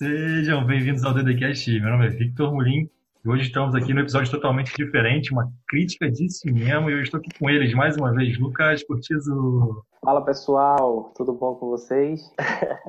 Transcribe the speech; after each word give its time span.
Sejam 0.00 0.64
bem-vindos 0.64 1.04
ao 1.04 1.12
DDCast. 1.12 1.78
Meu 1.78 1.90
nome 1.90 2.06
é 2.06 2.08
Victor 2.08 2.54
Mulim 2.54 2.88
e 3.22 3.28
hoje 3.28 3.42
estamos 3.42 3.74
aqui 3.74 3.92
no 3.92 4.00
episódio 4.00 4.30
totalmente 4.30 4.74
diferente, 4.74 5.30
uma 5.30 5.52
crítica 5.68 6.10
de 6.10 6.26
cinema 6.30 6.90
e 6.90 6.94
eu 6.94 7.02
estou 7.02 7.20
aqui 7.20 7.28
com 7.38 7.50
eles 7.50 7.74
mais 7.74 7.98
uma 7.98 8.10
vez, 8.14 8.38
Lucas 8.38 8.82
Cortizo. 8.82 9.84
Fala 10.02 10.24
pessoal, 10.24 11.12
tudo 11.14 11.34
bom 11.34 11.54
com 11.56 11.68
vocês? 11.68 12.32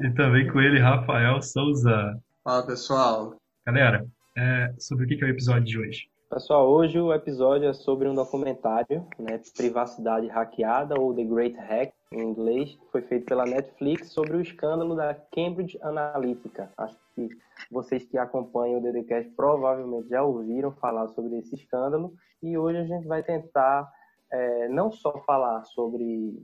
E 0.01 0.09
também 0.11 0.49
com 0.49 0.61
ele, 0.61 0.79
Rafael 0.79 1.41
Souza. 1.41 2.17
Fala 2.45 2.65
pessoal. 2.65 3.35
Galera, 3.67 4.07
é, 4.37 4.73
sobre 4.79 5.03
o 5.03 5.07
que 5.09 5.21
é 5.21 5.27
o 5.27 5.31
episódio 5.31 5.65
de 5.65 5.79
hoje? 5.79 6.07
Pessoal, 6.33 6.65
hoje 6.69 6.97
o 6.97 7.13
episódio 7.13 7.67
é 7.67 7.73
sobre 7.73 8.07
um 8.07 8.15
documentário, 8.15 9.05
né, 9.19 9.37
Privacidade 9.53 10.27
Hackeada, 10.27 10.97
ou 10.97 11.13
The 11.13 11.25
Great 11.25 11.57
Hack, 11.57 11.93
em 12.09 12.21
inglês, 12.21 12.73
que 12.73 12.85
foi 12.89 13.01
feito 13.01 13.25
pela 13.25 13.43
Netflix 13.45 14.13
sobre 14.13 14.37
o 14.37 14.41
escândalo 14.41 14.95
da 14.95 15.13
Cambridge 15.13 15.77
Analytica. 15.81 16.71
Acho 16.77 16.97
que 17.13 17.27
vocês 17.69 18.05
que 18.05 18.17
acompanham 18.17 18.79
o 18.79 18.81
DDCast 18.81 19.29
provavelmente 19.31 20.07
já 20.07 20.23
ouviram 20.23 20.71
falar 20.71 21.09
sobre 21.09 21.37
esse 21.37 21.53
escândalo, 21.55 22.13
e 22.41 22.57
hoje 22.57 22.77
a 22.77 22.85
gente 22.85 23.05
vai 23.05 23.21
tentar 23.21 23.91
é, 24.31 24.69
não 24.69 24.89
só 24.89 25.11
falar 25.25 25.65
sobre 25.65 26.41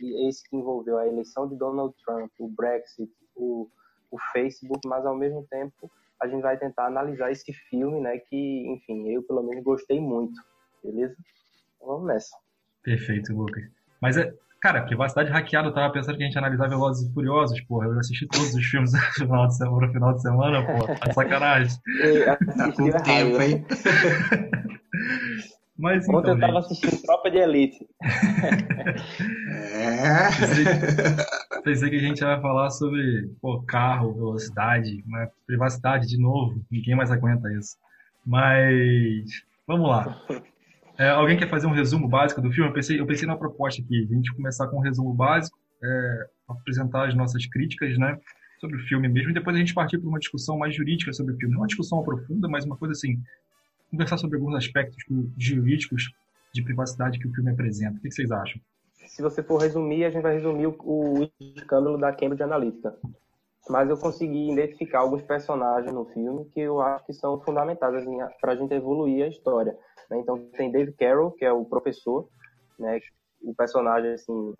esse 0.00 0.50
que 0.50 0.56
envolveu 0.56 0.98
a 0.98 1.06
eleição 1.06 1.46
de 1.46 1.54
Donald 1.54 1.94
Trump, 2.04 2.32
o 2.40 2.48
Brexit, 2.48 3.12
o, 3.36 3.68
o 4.10 4.18
Facebook, 4.32 4.80
mas 4.88 5.06
ao 5.06 5.14
mesmo 5.14 5.46
tempo 5.48 5.88
a 6.20 6.28
gente 6.28 6.42
vai 6.42 6.56
tentar 6.56 6.86
analisar 6.86 7.30
esse 7.30 7.52
filme, 7.52 8.00
né? 8.00 8.18
Que, 8.18 8.66
enfim, 8.72 9.08
eu 9.10 9.22
pelo 9.22 9.42
menos 9.42 9.62
gostei 9.62 10.00
muito, 10.00 10.40
beleza? 10.82 11.14
Então 11.76 11.88
vamos 11.88 12.06
nessa. 12.06 12.36
Perfeito, 12.82 13.34
Lucas. 13.34 13.64
Mas 14.00 14.16
é, 14.16 14.32
cara, 14.60 14.82
privacidade 14.82 15.30
hackeada, 15.30 15.68
eu 15.68 15.74
tava 15.74 15.92
pensando 15.92 16.16
que 16.16 16.22
a 16.22 16.26
gente 16.26 16.38
analisava 16.38 16.70
Velozes 16.70 17.08
e 17.08 17.12
Furiosos, 17.12 17.60
porra. 17.62 17.86
Eu 17.86 17.98
assisti 17.98 18.26
todos 18.26 18.54
os 18.54 18.64
filmes 18.64 18.92
no 19.18 19.26
final 19.26 19.46
de 19.46 19.56
semana, 19.56 19.86
no 19.86 19.92
final 19.92 20.14
de 20.14 20.22
semana, 20.22 20.66
porra. 20.66 20.98
Tá 20.98 21.12
sacanagem. 21.12 21.78
Tá 22.56 22.72
com 22.72 22.90
tempo, 23.02 23.42
hein? 23.42 23.64
Mas, 25.78 26.08
Ontem 26.08 26.18
então, 26.18 26.34
eu 26.34 26.40
tava 26.40 26.60
gente, 26.62 26.72
assistindo 26.72 27.02
Tropa 27.02 27.30
de 27.30 27.36
Elite. 27.36 27.86
É. 29.72 30.28
pensei, 30.40 30.64
pensei 31.64 31.90
que 31.90 31.96
a 31.96 32.00
gente 32.00 32.20
ia 32.20 32.40
falar 32.40 32.70
sobre 32.70 33.30
pô, 33.42 33.62
carro, 33.62 34.14
velocidade, 34.14 35.04
mas 35.06 35.28
privacidade 35.46 36.06
de 36.06 36.18
novo. 36.18 36.64
Ninguém 36.70 36.94
mais 36.94 37.10
aguenta 37.10 37.52
isso. 37.52 37.76
Mas 38.24 39.24
vamos 39.66 39.88
lá. 39.88 40.18
É, 40.98 41.10
alguém 41.10 41.36
quer 41.36 41.48
fazer 41.48 41.66
um 41.66 41.72
resumo 41.72 42.08
básico 42.08 42.40
do 42.40 42.50
filme? 42.50 42.70
Eu 42.70 42.74
pensei, 42.74 42.98
eu 42.98 43.06
pensei 43.06 43.28
na 43.28 43.36
proposta 43.36 43.82
aqui, 43.82 44.08
a 44.10 44.14
gente 44.14 44.34
começar 44.34 44.66
com 44.68 44.78
um 44.78 44.82
resumo 44.82 45.12
básico, 45.12 45.58
é, 45.84 46.26
apresentar 46.48 47.08
as 47.08 47.14
nossas 47.14 47.44
críticas, 47.46 47.98
né, 47.98 48.18
sobre 48.58 48.76
o 48.76 48.80
filme 48.86 49.06
mesmo, 49.06 49.30
e 49.30 49.34
depois 49.34 49.54
a 49.54 49.58
gente 49.58 49.74
partir 49.74 49.98
para 49.98 50.08
uma 50.08 50.18
discussão 50.18 50.56
mais 50.56 50.74
jurídica 50.74 51.12
sobre 51.12 51.34
o 51.34 51.36
filme. 51.36 51.52
Não 51.52 51.60
uma 51.60 51.66
discussão 51.66 52.02
profunda, 52.02 52.48
mas 52.48 52.64
uma 52.64 52.78
coisa 52.78 52.92
assim, 52.92 53.20
conversar 53.90 54.18
sobre 54.18 54.36
alguns 54.36 54.54
aspectos 54.54 54.96
jurídicos 55.36 56.12
de 56.52 56.62
privacidade 56.62 57.18
que 57.18 57.28
o 57.28 57.32
filme 57.32 57.50
apresenta. 57.50 57.98
O 57.98 58.00
que 58.00 58.10
vocês 58.10 58.30
acham? 58.30 58.60
Se 59.06 59.22
você 59.22 59.42
for 59.42 59.58
resumir, 59.58 60.04
a 60.04 60.10
gente 60.10 60.22
vai 60.22 60.34
resumir 60.34 60.66
o, 60.66 61.30
escândalo 61.40 61.98
da 61.98 62.12
Cambridge 62.12 62.42
Analytica. 62.42 62.96
Mas 63.68 63.88
eu 63.88 63.96
consegui 63.96 64.52
identificar 64.52 65.00
alguns 65.00 65.22
personagens 65.22 65.92
no 65.92 66.04
filme 66.06 66.44
que 66.46 66.60
eu 66.60 66.80
acho 66.80 67.06
que 67.06 67.12
são 67.12 67.40
fundamentais 67.40 67.94
assim, 67.94 68.16
para 68.40 68.52
a 68.52 68.56
gente 68.56 68.72
evoluir 68.72 69.24
a 69.24 69.28
história. 69.28 69.76
né? 70.10 70.18
Então 70.18 70.38
tem 70.56 70.70
Dave 70.70 70.92
Carroll, 70.92 71.32
que 71.32 71.44
é 71.44 71.52
o 71.52 71.64
professor, 71.64 72.28
né? 72.78 73.00
O 73.42 73.54
personagem 73.54 74.12
assim, 74.12 74.54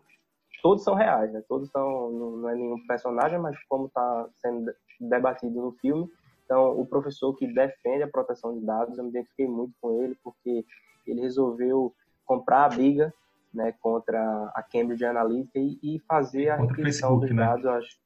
todos 0.62 0.82
são 0.82 0.94
reais, 0.94 1.32
né? 1.32 1.42
Todos 1.48 1.70
são 1.70 2.10
não 2.10 2.50
é 2.50 2.54
nenhum 2.54 2.84
personagem, 2.86 3.38
mas 3.38 3.56
como 3.68 3.86
está 3.86 4.28
sendo 4.38 4.72
debatido 5.00 5.54
no 5.54 5.72
filme, 5.72 6.08
então 6.46 6.80
o 6.80 6.86
professor 6.86 7.34
que 7.34 7.46
defende 7.46 8.04
a 8.04 8.08
proteção 8.08 8.58
de 8.58 8.64
dados, 8.64 8.96
eu 8.96 9.04
me 9.04 9.10
identifiquei 9.10 9.46
muito 9.46 9.74
com 9.80 10.02
ele 10.02 10.16
porque 10.24 10.64
ele 11.06 11.20
resolveu 11.20 11.92
comprar 12.24 12.64
a 12.64 12.68
briga 12.68 13.12
né, 13.52 13.74
contra 13.80 14.20
a 14.54 14.62
Cambridge 14.62 15.04
Analytica 15.04 15.58
e, 15.58 15.78
e 15.82 15.98
fazer 16.08 16.50
a 16.50 16.56
Contra 16.56 16.76
requisição 16.76 17.18
dos 17.18 17.28
Facebook, 17.28 17.34
né? 17.34 17.46
dados, 17.46 17.64
eu 17.64 17.70
acho. 17.72 17.98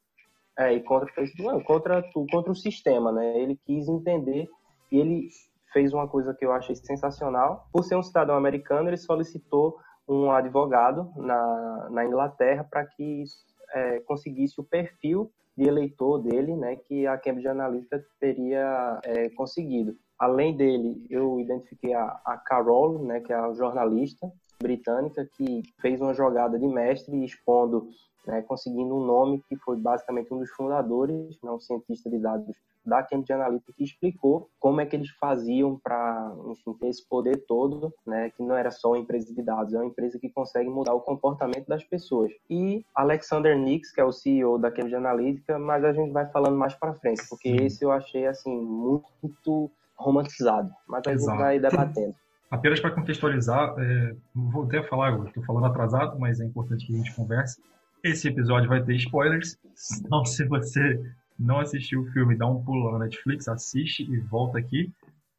É, 0.59 0.73
e 0.75 0.81
contra 0.83 1.13
não, 1.39 1.63
contra, 1.63 2.03
contra 2.31 2.53
o 2.53 2.57
sistema, 2.57 3.13
né? 3.13 3.41
Ele 3.41 3.59
quis 3.65 3.89
entender 3.89 4.49
e 4.91 4.99
ele 4.99 5.29
fez 5.73 5.93
uma 5.93 6.07
coisa 6.09 6.35
que 6.35 6.45
eu 6.45 6.53
achei 6.53 6.75
sensacional. 6.75 7.69
Por 7.73 7.85
ser 7.85 7.97
um 7.97 8.03
cidadão 8.03 8.37
americano, 8.37 8.89
ele 8.89 8.97
solicitou 8.97 9.79
um 10.09 10.31
advogado 10.31 11.11
na, 11.17 11.89
na 11.91 12.05
Inglaterra 12.05 12.67
para 12.69 12.85
que 12.85 13.25
é, 13.73 14.01
conseguisse 14.01 14.61
o 14.61 14.65
perfil 14.65 15.31
de 15.61 15.69
eleitor 15.69 16.23
dele, 16.23 16.57
né, 16.57 16.75
que 16.75 17.07
a 17.07 17.19
Cambridge 17.19 17.47
Analytica 17.47 18.03
teria 18.19 18.99
é, 19.05 19.29
conseguido. 19.29 19.95
Além 20.19 20.57
dele, 20.57 21.05
eu 21.11 21.39
identifiquei 21.39 21.93
a, 21.93 22.19
a 22.25 22.39
Carol, 22.39 23.05
né, 23.05 23.21
que 23.21 23.31
é 23.31 23.37
a 23.37 23.53
jornalista 23.53 24.33
britânica 24.59 25.29
que 25.37 25.63
fez 25.79 26.01
uma 26.01 26.15
jogada 26.15 26.59
de 26.59 26.67
mestre 26.67 27.23
expondo, 27.23 27.89
né, 28.27 28.43
conseguindo 28.43 28.95
um 28.95 29.05
nome 29.05 29.43
que 29.49 29.57
foi 29.57 29.77
basicamente 29.77 30.33
um 30.33 30.39
dos 30.39 30.51
fundadores, 30.51 31.39
né, 31.43 31.51
um 31.51 31.61
cientista 31.61 32.11
de 32.11 32.19
dados 32.19 32.57
da 32.85 33.03
Cambridge 33.03 33.33
Analytica 33.33 33.73
que 33.77 33.85
explicou 33.85 34.49
como 34.59 34.81
é 34.81 34.87
que 34.87 34.97
eles 34.97 35.11
faziam 35.11 35.79
para, 35.83 36.35
enfim, 36.47 36.73
ter 36.75 36.89
esse 36.89 37.07
poder 37.07 37.45
todo, 37.47 37.93
né, 38.07 38.31
que 38.31 38.43
não 38.43 38.57
era 38.57 38.71
só 38.71 38.91
uma 38.91 38.99
empresa 38.99 39.33
de 39.33 39.43
dados, 39.43 39.75
é 39.75 39.79
uma 39.79 39.87
empresa 39.87 40.19
que 40.19 40.31
consegue 40.31 40.69
mudar 40.69 40.95
o 40.95 41.01
comportamento 41.01 41.67
das 41.67 41.85
pessoas. 41.85 42.33
E 42.49 42.85
Alexander 42.95 43.59
Nix, 43.59 43.93
que 43.93 44.01
é 44.01 44.05
o 44.05 44.13
CEO 44.13 44.59
da 44.59 44.71
Cambridge 44.71 44.97
Analytica, 44.97 45.59
mas 45.59 45.85
a 45.85 45.93
gente 45.93 46.13
vai 46.13 46.27
falando 46.31 46.57
mais 46.57 46.75
para 46.75 46.95
frente, 46.95 47.23
porque 47.29 47.49
esse 47.49 47.85
eu 47.85 47.93
achei 47.93 48.27
assim 48.27 48.57
muito 48.57 49.71
romantizado, 49.97 50.71
mas 50.89 51.03
a 51.07 51.13
Exato. 51.13 51.31
gente 51.31 51.39
vai 51.39 51.59
debatendo. 51.59 52.15
Apenas 52.51 52.81
para 52.81 52.91
contextualizar, 52.91 53.75
é, 53.79 54.15
vou 54.35 54.65
até 54.65 54.83
falar, 54.83 55.25
estou 55.27 55.45
falando 55.45 55.67
atrasado, 55.67 56.19
mas 56.19 56.41
é 56.41 56.45
importante 56.45 56.85
que 56.85 56.95
a 56.95 56.97
gente 56.97 57.15
converse. 57.15 57.63
Esse 58.03 58.29
episódio 58.29 58.69
vai 58.69 58.83
ter 58.83 58.95
spoilers, 58.97 59.59
então 60.01 60.25
se 60.25 60.45
você 60.47 60.99
não 61.39 61.59
assistiu 61.59 62.03
o 62.03 62.07
filme, 62.13 62.37
dá 62.37 62.47
um 62.47 62.63
pulo 62.65 62.85
lá 62.87 62.93
na 62.99 63.05
Netflix, 63.05 63.47
assiste 63.49 64.03
e 64.11 64.19
volta 64.19 64.59
aqui. 64.59 64.91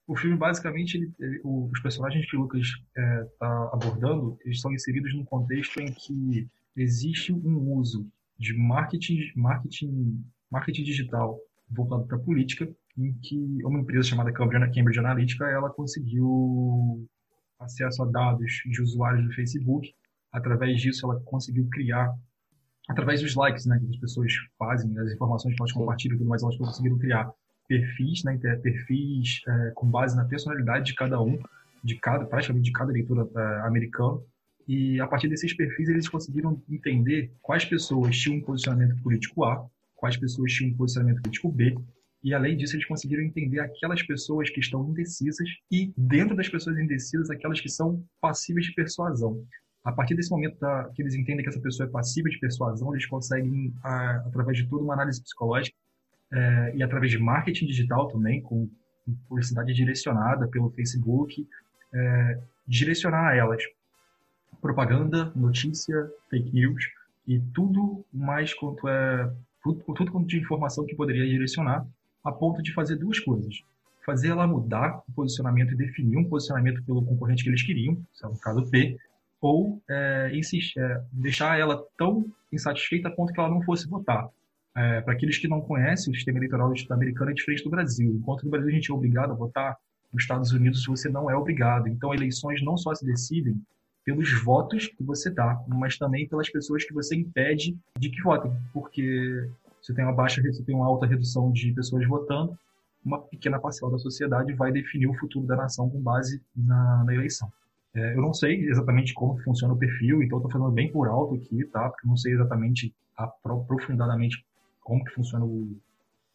O 0.08 0.16
filme, 0.16 0.36
basicamente, 0.38 0.98
ele- 0.98 1.12
ele- 1.20 1.42
os 1.44 1.80
personagens 1.82 2.30
que 2.30 2.36
o 2.36 2.42
Lucas 2.42 2.68
está 3.32 3.70
abordando, 3.74 4.38
eles 4.46 4.60
são 4.60 4.74
inseridos 4.74 5.14
num 5.16 5.24
contexto 5.26 5.80
em 5.80 5.92
que 5.92 6.48
existe 6.76 7.32
um 7.34 7.74
uso 7.74 8.08
de 8.38 8.54
marketing, 8.56 9.32
marketing, 9.36 10.24
marketing 10.52 10.84
digital 10.84 11.40
voltado 11.70 12.06
para 12.06 12.20
política, 12.20 12.68
em 12.98 13.14
que 13.22 13.38
uma 13.64 13.80
empresa 13.80 14.08
chamada 14.10 14.32
Cambridge 14.34 15.00
Analytica, 15.00 15.46
ela 15.46 15.70
conseguiu 15.70 17.08
acesso 17.60 18.04
a 18.04 18.06
dados 18.08 18.52
de 18.66 18.82
usuários 18.82 19.26
do 19.26 19.34
Facebook. 19.34 19.94
Através 20.32 20.82
disso, 20.82 21.06
ela 21.06 21.20
conseguiu 21.22 21.68
criar, 21.70 22.14
através 22.90 23.22
dos 23.22 23.36
likes, 23.36 23.66
né, 23.66 23.80
que 23.80 23.90
as 23.90 23.98
pessoas 23.98 24.34
fazem, 24.58 24.94
das 24.94 25.12
informações 25.14 25.56
que 25.56 25.62
elas 25.62 25.72
compartilham 25.72 26.16
e 26.16 26.18
tudo 26.20 26.28
mais, 26.28 26.44
elas 26.44 26.58
conseguiram 26.58 26.98
criar 26.98 27.32
perfis, 27.68 28.24
né, 28.24 28.38
perfis 28.62 29.42
eh, 29.48 29.72
com 29.76 29.88
base 29.88 30.16
na 30.16 30.26
personalidade 30.26 30.86
de 30.86 30.96
cada 30.96 31.22
um, 31.22 31.40
de 31.84 31.96
cada, 31.96 32.26
praticamente 32.26 32.66
de 32.66 32.72
cada 32.72 32.92
eleitor 32.92 33.30
eh, 33.36 33.62
americano. 33.66 34.24
E 34.68 35.00
a 35.00 35.08
partir 35.08 35.28
desses 35.28 35.54
perfis, 35.56 35.90
eles 35.90 36.08
conseguiram 36.08 36.62
entender 36.70 37.32
quais 37.42 37.66
pessoas 37.66 38.18
tinham 38.18 38.40
um 38.40 38.42
posicionamento 38.42 39.02
político 39.02 39.44
A, 39.46 39.66
quais 39.96 40.18
pessoas 40.18 40.52
tinham 40.52 40.74
um 40.74 40.78
posicionamento 40.78 41.22
político 41.22 41.52
B, 41.52 41.76
e 42.24 42.34
além 42.34 42.56
disso, 42.56 42.76
eles 42.76 42.86
conseguiram 42.86 43.24
entender 43.24 43.60
aquelas 43.60 44.04
pessoas 44.04 44.50
que 44.50 44.60
estão 44.60 44.88
indecisas 44.90 45.48
e, 45.72 45.92
dentro 45.98 46.36
das 46.36 46.48
pessoas 46.48 46.78
indecisas, 46.78 47.30
aquelas 47.32 47.60
que 47.60 47.70
são 47.70 48.04
passíveis 48.20 48.68
de 48.68 48.74
persuasão. 48.74 49.44
A 49.84 49.92
partir 49.92 50.16
desse 50.16 50.30
momento 50.30 50.60
da- 50.60 50.90
que 50.94 51.02
eles 51.02 51.16
entendem 51.16 51.44
que 51.44 51.50
essa 51.50 51.60
pessoa 51.60 51.88
é 51.88 51.92
passível 51.92 52.32
de 52.32 52.40
persuasão, 52.40 52.94
eles 52.94 53.06
conseguem, 53.08 53.74
a- 53.84 54.18
através 54.28 54.58
de 54.58 54.68
toda 54.68 54.84
uma 54.84 54.94
análise 54.94 55.22
psicológica 55.22 55.76
eh, 56.34 56.72
e 56.76 56.84
através 56.84 57.12
de 57.12 57.18
marketing 57.18 57.66
digital 57.66 58.08
também, 58.08 58.42
com 58.42 58.70
publicidade 59.28 59.74
direcionada 59.74 60.48
pelo 60.48 60.70
Facebook, 60.72 61.46
eh, 61.94 62.40
direcionar 62.66 63.28
a 63.32 63.36
elas 63.36 63.62
propaganda, 64.62 65.32
notícia, 65.36 66.10
fake 66.30 66.54
news 66.54 66.86
e 67.28 67.40
tudo 67.54 68.06
mais 68.14 68.54
quanto 68.54 68.88
é 68.88 69.30
tudo, 69.64 69.84
tudo 69.94 70.12
quanto 70.12 70.28
de 70.28 70.38
informação 70.40 70.86
que 70.86 70.96
poderia 70.96 71.26
direcionar 71.28 71.86
a 72.24 72.32
ponto 72.32 72.62
de 72.62 72.74
fazer 72.74 72.96
duas 72.96 73.20
coisas. 73.20 73.62
Fazer 74.06 74.30
ela 74.30 74.48
mudar 74.48 75.04
o 75.10 75.12
posicionamento 75.12 75.74
e 75.74 75.78
definir 75.78 76.18
um 76.18 76.30
posicionamento 76.30 76.84
pelo 76.84 77.04
concorrente 77.04 77.44
que 77.44 77.50
eles 77.50 77.62
queriam, 77.64 77.98
se 78.14 78.26
é 78.26 78.30
caso 78.42 78.66
P, 78.70 78.98
ou 79.42 79.82
é, 79.90 80.32
insistir, 80.34 80.80
é, 80.80 81.04
deixar 81.12 81.60
ela 81.60 81.84
tão 81.98 82.26
insatisfeita 82.54 83.08
a 83.08 83.12
ponto 83.12 83.34
que 83.34 83.40
ela 83.40 83.50
não 83.50 83.62
fosse 83.64 83.90
votar. 83.90 84.30
É, 84.76 85.02
Para 85.02 85.14
aqueles 85.14 85.38
que 85.38 85.48
não 85.48 85.60
conhecem, 85.60 86.14
o 86.14 86.16
sistema 86.16 86.38
eleitoral 86.38 86.72
americano 86.92 87.32
é 87.32 87.34
diferente 87.34 87.64
do 87.64 87.70
Brasil. 87.70 88.14
Enquanto 88.14 88.44
no 88.44 88.52
Brasil 88.52 88.70
a 88.70 88.74
gente 88.74 88.92
é 88.92 88.94
obrigado 88.94 89.32
a 89.32 89.36
votar, 89.36 89.76
nos 90.14 90.24
Estados 90.24 90.52
Unidos 90.52 90.86
você 90.86 91.10
não 91.10 91.30
é 91.30 91.36
obrigado. 91.36 91.88
Então, 91.88 92.14
eleições 92.14 92.62
não 92.62 92.78
só 92.78 92.94
se 92.94 93.06
decidem 93.06 93.60
pelos 94.06 94.32
votos 94.44 94.88
que 94.88 95.04
você 95.04 95.30
dá, 95.30 95.62
mas 95.68 95.98
também 95.98 96.28
pelas 96.28 96.50
pessoas 96.50 96.84
que 96.86 96.94
você 96.94 97.16
impede 97.16 97.78
de 97.98 98.10
que 98.10 98.22
votem. 98.22 98.52
Porque 98.74 99.50
você 99.82 99.94
tem 99.94 100.04
uma 100.04 100.14
baixa, 100.14 100.42
você 100.42 100.64
tem 100.64 100.76
uma 100.76 100.86
alta 100.86 101.06
redução 101.06 101.52
de 101.52 101.72
pessoas 101.74 102.08
votando, 102.08 102.58
uma 103.04 103.20
pequena 103.20 103.60
parcela 103.60 103.92
da 103.92 103.98
sociedade 103.98 104.54
vai 104.54 104.72
definir 104.72 105.08
o 105.08 105.14
futuro 105.16 105.48
da 105.48 105.56
nação 105.56 105.90
com 105.90 106.00
base 106.00 106.42
na, 106.56 107.04
na 107.04 107.14
eleição. 107.14 107.52
É, 107.94 108.14
eu 108.14 108.22
não 108.22 108.34
sei 108.34 108.66
exatamente 108.70 109.14
como 109.14 109.38
funciona 109.44 109.74
o 109.74 109.78
perfil, 109.78 110.24
então 110.24 110.38
estou 110.38 110.52
falando 110.52 110.72
bem 110.72 110.92
por 110.92 111.08
alto 111.08 111.36
aqui, 111.36 111.66
tá? 111.66 111.90
Porque 111.90 112.06
eu 112.06 112.10
não 112.10 112.18
sei 112.18 112.34
exatamente 112.34 112.94
aprofundadamente 113.18 114.46
como 114.82 115.04
que 115.04 115.14
funciona 115.14 115.46
o, 115.46 115.78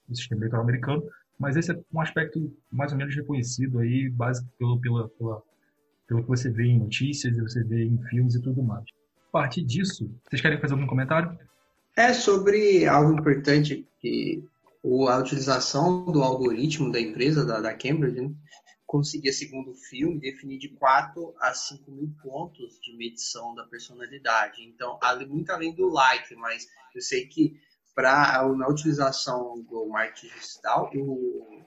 o 0.09 0.15
sistema 0.15 0.41
eleitoral 0.41 0.65
americano, 0.65 1.03
mas 1.39 1.57
esse 1.57 1.73
é 1.73 1.79
um 1.93 2.01
aspecto 2.01 2.53
mais 2.71 2.93
ou 2.93 2.99
menos 2.99 3.15
reconhecido 3.15 3.79
aí, 3.79 4.09
básico 4.09 4.49
pelo, 4.59 4.81
pela, 4.81 5.09
pela, 5.09 5.43
pelo 6.07 6.23
que 6.23 6.29
você 6.29 6.51
vê 6.51 6.65
em 6.65 6.79
notícias, 6.79 7.37
você 7.37 7.65
vê 7.65 7.85
em 7.85 7.99
filmes 8.05 8.35
e 8.35 8.43
tudo 8.43 8.63
mais. 8.63 8.85
A 9.29 9.33
partir 9.33 9.63
disso, 9.63 10.11
vocês 10.25 10.41
querem 10.41 10.61
fazer 10.61 10.75
algum 10.75 10.87
comentário? 10.87 11.39
É 11.97 12.13
sobre 12.13 12.87
algo 12.87 13.19
importante 13.19 13.87
que 14.01 14.45
a 15.09 15.19
utilização 15.19 16.05
do 16.05 16.23
algoritmo 16.23 16.93
da 16.93 17.01
empresa, 17.01 17.45
da, 17.45 17.61
da 17.61 17.75
Cambridge, 17.75 18.21
né? 18.21 18.31
Conseguia, 18.97 19.33
segundo 19.33 19.73
o 19.73 19.75
filme, 19.75 20.19
definir 20.19 20.59
de 20.59 20.71
4 20.71 21.35
a 21.41 21.53
5 21.53 21.91
mil 21.91 22.11
pontos 22.23 22.81
de 22.81 22.97
medição 22.97 23.55
da 23.55 23.65
personalidade. 23.65 24.63
Então, 24.63 24.99
muito 25.29 25.51
além 25.51 25.75
do 25.75 25.89
like, 25.89 26.35
mas 26.37 26.67
eu 26.95 27.01
sei 27.03 27.27
que 27.27 27.61
para 27.95 28.47
na 28.57 28.69
utilização 28.69 29.63
do 29.63 29.87
marketing 29.87 30.35
digital, 30.35 30.91
o 30.95 31.63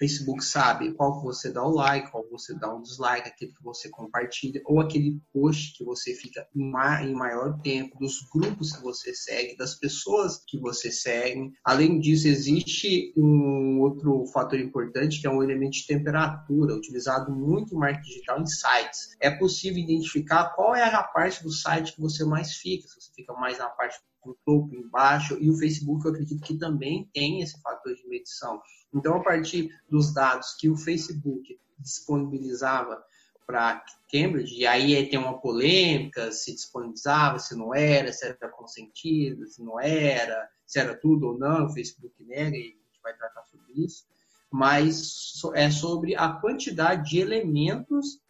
Facebook 0.00 0.42
sabe 0.42 0.94
qual 0.94 1.20
você 1.20 1.52
dá 1.52 1.62
o 1.62 1.74
like, 1.74 2.10
qual 2.10 2.26
você 2.30 2.54
dá 2.54 2.74
um 2.74 2.80
dislike, 2.80 3.28
aquele 3.28 3.52
que 3.52 3.62
você 3.62 3.90
compartilha, 3.90 4.62
ou 4.64 4.80
aquele 4.80 5.20
post 5.30 5.76
que 5.76 5.84
você 5.84 6.14
fica 6.14 6.48
em 6.56 6.70
maior 7.12 7.60
tempo, 7.60 7.98
dos 7.98 8.22
grupos 8.32 8.72
que 8.72 8.82
você 8.82 9.14
segue, 9.14 9.58
das 9.58 9.74
pessoas 9.74 10.42
que 10.48 10.58
você 10.58 10.90
segue. 10.90 11.52
Além 11.62 12.00
disso, 12.00 12.26
existe 12.28 13.12
um 13.14 13.80
outro 13.80 14.24
fator 14.32 14.58
importante 14.58 15.20
que 15.20 15.26
é 15.26 15.30
um 15.30 15.42
elemento 15.42 15.72
de 15.72 15.86
temperatura, 15.86 16.74
utilizado 16.74 17.30
muito 17.30 17.74
em 17.74 17.78
marketing 17.78 18.08
digital 18.08 18.40
em 18.40 18.46
sites. 18.46 19.16
É 19.20 19.30
possível 19.30 19.80
identificar 19.80 20.54
qual 20.54 20.74
é 20.74 20.82
a 20.82 21.02
parte 21.02 21.42
do 21.42 21.50
site 21.50 21.94
que 21.94 22.00
você 22.00 22.24
mais 22.24 22.54
fica, 22.54 22.88
se 22.88 22.98
você 22.98 23.12
fica 23.14 23.34
mais 23.34 23.58
na 23.58 23.68
parte 23.68 23.98
no 24.24 24.36
topo, 24.44 24.74
embaixo, 24.74 25.36
e 25.40 25.50
o 25.50 25.56
Facebook 25.56 26.04
eu 26.04 26.12
acredito 26.12 26.42
que 26.42 26.58
também 26.58 27.08
tem 27.12 27.42
esse 27.42 27.60
fator 27.60 27.94
de 27.94 28.06
medição. 28.08 28.60
Então, 28.92 29.16
a 29.16 29.22
partir 29.22 29.74
dos 29.88 30.12
dados 30.12 30.54
que 30.54 30.68
o 30.68 30.76
Facebook 30.76 31.58
disponibilizava 31.78 33.02
para 33.46 33.84
Cambridge, 34.10 34.56
e 34.56 34.66
aí 34.66 35.08
tem 35.08 35.18
uma 35.18 35.40
polêmica 35.40 36.30
se 36.30 36.52
disponibilizava, 36.54 37.38
se 37.38 37.56
não 37.56 37.74
era, 37.74 38.12
se 38.12 38.24
era 38.26 38.48
consentido, 38.48 39.46
se 39.46 39.62
não 39.62 39.80
era, 39.80 40.48
se 40.66 40.78
era 40.78 40.94
tudo 40.94 41.28
ou 41.28 41.38
não, 41.38 41.66
o 41.66 41.72
Facebook 41.72 42.14
nega 42.22 42.56
e 42.56 42.60
a 42.60 42.62
gente 42.62 43.02
vai 43.02 43.16
tratar 43.16 43.42
sobre 43.44 43.72
isso, 43.72 44.06
mas 44.50 45.32
é 45.54 45.70
sobre 45.70 46.14
a 46.14 46.28
quantidade 46.28 47.10
de 47.10 47.18
elementos 47.18 48.20